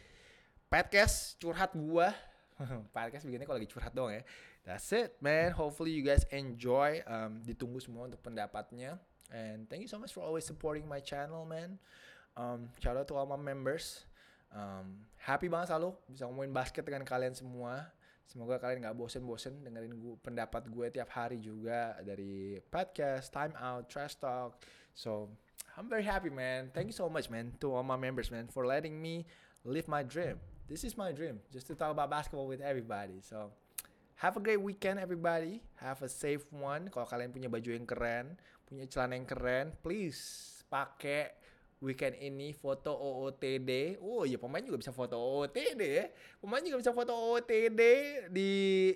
podcast 0.67 1.39
curhat 1.39 1.75
gua. 1.75 2.15
podcast 2.95 3.25
begini 3.27 3.49
kalau 3.49 3.59
lagi 3.59 3.71
curhat 3.71 3.95
dong 3.95 4.13
ya. 4.13 4.23
That's 4.63 4.91
it, 4.95 5.19
man. 5.19 5.51
Hopefully 5.55 5.91
you 5.91 6.07
guys 6.07 6.23
enjoy. 6.31 7.03
Um, 7.09 7.43
ditunggu 7.43 7.83
semua 7.83 8.07
untuk 8.07 8.23
pendapatnya. 8.23 8.99
And 9.33 9.65
thank 9.67 9.81
you 9.81 9.89
so 9.89 9.97
much 9.97 10.13
for 10.13 10.21
always 10.21 10.45
supporting 10.45 10.85
my 10.85 11.01
channel, 11.01 11.49
man. 11.49 11.81
Um, 12.37 12.69
shout 12.81 12.97
out 12.97 13.09
to 13.09 13.17
all 13.17 13.27
my 13.27 13.41
members. 13.41 14.05
Um, 14.53 15.09
happy 15.17 15.49
banget 15.49 15.73
selalu 15.73 15.97
bisa 16.13 16.29
ngomongin 16.29 16.53
basket 16.53 16.85
dengan 16.85 17.09
kalian 17.09 17.33
semua. 17.33 17.89
Semoga 18.29 18.61
kalian 18.61 18.85
gak 18.85 18.97
bosen-bosen 18.97 19.65
dengerin 19.65 19.97
gue, 19.97 20.17
pendapat 20.21 20.65
gue 20.69 20.87
tiap 20.93 21.09
hari 21.13 21.41
juga 21.41 21.97
dari 22.01 22.61
podcast, 22.73 23.33
time 23.33 23.53
out, 23.61 23.89
trash 23.89 24.17
talk. 24.17 24.57
So 24.93 25.29
I'm 25.77 25.89
very 25.89 26.05
happy, 26.05 26.29
man. 26.29 26.69
Thank 26.73 26.93
you 26.93 26.97
so 26.97 27.09
much, 27.09 27.33
man, 27.33 27.57
to 27.65 27.73
all 27.73 27.85
my 27.85 27.97
members, 27.97 28.29
man, 28.29 28.49
for 28.49 28.69
letting 28.69 29.01
me 29.01 29.25
live 29.65 29.89
my 29.89 30.05
dream. 30.05 30.37
This 30.69 30.85
is 30.85 30.97
my 30.97 31.13
dream, 31.13 31.41
just 31.53 31.69
to 31.69 31.75
talk 31.77 31.93
about 31.93 32.09
basketball 32.09 32.49
with 32.49 32.61
everybody. 32.61 33.21
So 33.21 33.53
have 34.23 34.39
a 34.39 34.43
great 34.43 34.63
weekend, 34.63 35.03
everybody. 35.03 35.59
Have 35.83 35.99
a 36.07 36.11
safe 36.11 36.47
one. 36.55 36.87
Kalau 36.95 37.11
kalian 37.11 37.35
punya 37.35 37.51
baju 37.51 37.75
yang 37.75 37.83
keren, 37.83 38.39
punya 38.63 38.87
celana 38.87 39.19
yang 39.19 39.27
keren, 39.27 39.75
please 39.83 40.63
pakai 40.71 41.35
weekend 41.83 42.15
ini 42.23 42.55
foto 42.55 42.95
OOTD. 42.95 43.99
Oh 43.99 44.23
iya 44.23 44.39
pemain 44.39 44.63
juga 44.63 44.79
bisa 44.79 44.95
foto 44.95 45.19
OOTD 45.19 45.83
ya. 45.83 46.07
Pemain 46.39 46.63
juga 46.63 46.79
bisa 46.79 46.95
foto 46.95 47.11
OOTD 47.11 47.83
di 48.31 48.51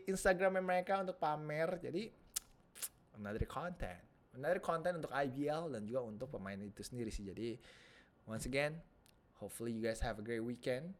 Instagram 0.06 0.62
mereka 0.62 1.02
untuk 1.02 1.18
pamer. 1.18 1.82
Jadi 1.82 2.06
another 3.18 3.42
content. 3.50 3.98
Another 4.38 4.62
content 4.62 5.02
untuk 5.02 5.10
IBL 5.10 5.74
dan 5.74 5.82
juga 5.90 6.06
untuk 6.06 6.30
pemain 6.30 6.56
itu 6.62 6.86
sendiri 6.86 7.10
sih. 7.10 7.26
Jadi 7.26 7.58
once 8.30 8.46
again, 8.46 8.78
hopefully 9.42 9.74
you 9.74 9.82
guys 9.82 9.98
have 9.98 10.22
a 10.22 10.24
great 10.24 10.44
weekend. 10.46 10.94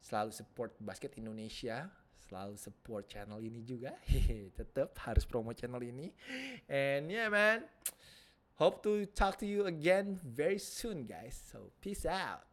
Selalu 0.00 0.32
support 0.32 0.72
basket 0.80 1.12
Indonesia. 1.20 1.92
Selalu 2.24 2.56
support 2.56 3.04
channel 3.10 3.40
ini 3.42 3.60
juga. 3.64 3.92
Tetap 4.58 4.96
harus 5.04 5.24
promo 5.28 5.52
channel 5.52 5.82
ini. 5.84 6.08
And 6.68 7.12
yeah 7.12 7.28
man. 7.28 7.64
Hope 8.54 8.86
to 8.86 9.02
talk 9.18 9.34
to 9.42 9.46
you 9.46 9.66
again 9.66 10.22
very 10.22 10.62
soon, 10.62 11.10
guys. 11.10 11.34
So, 11.50 11.74
peace 11.82 12.06
out. 12.06 12.46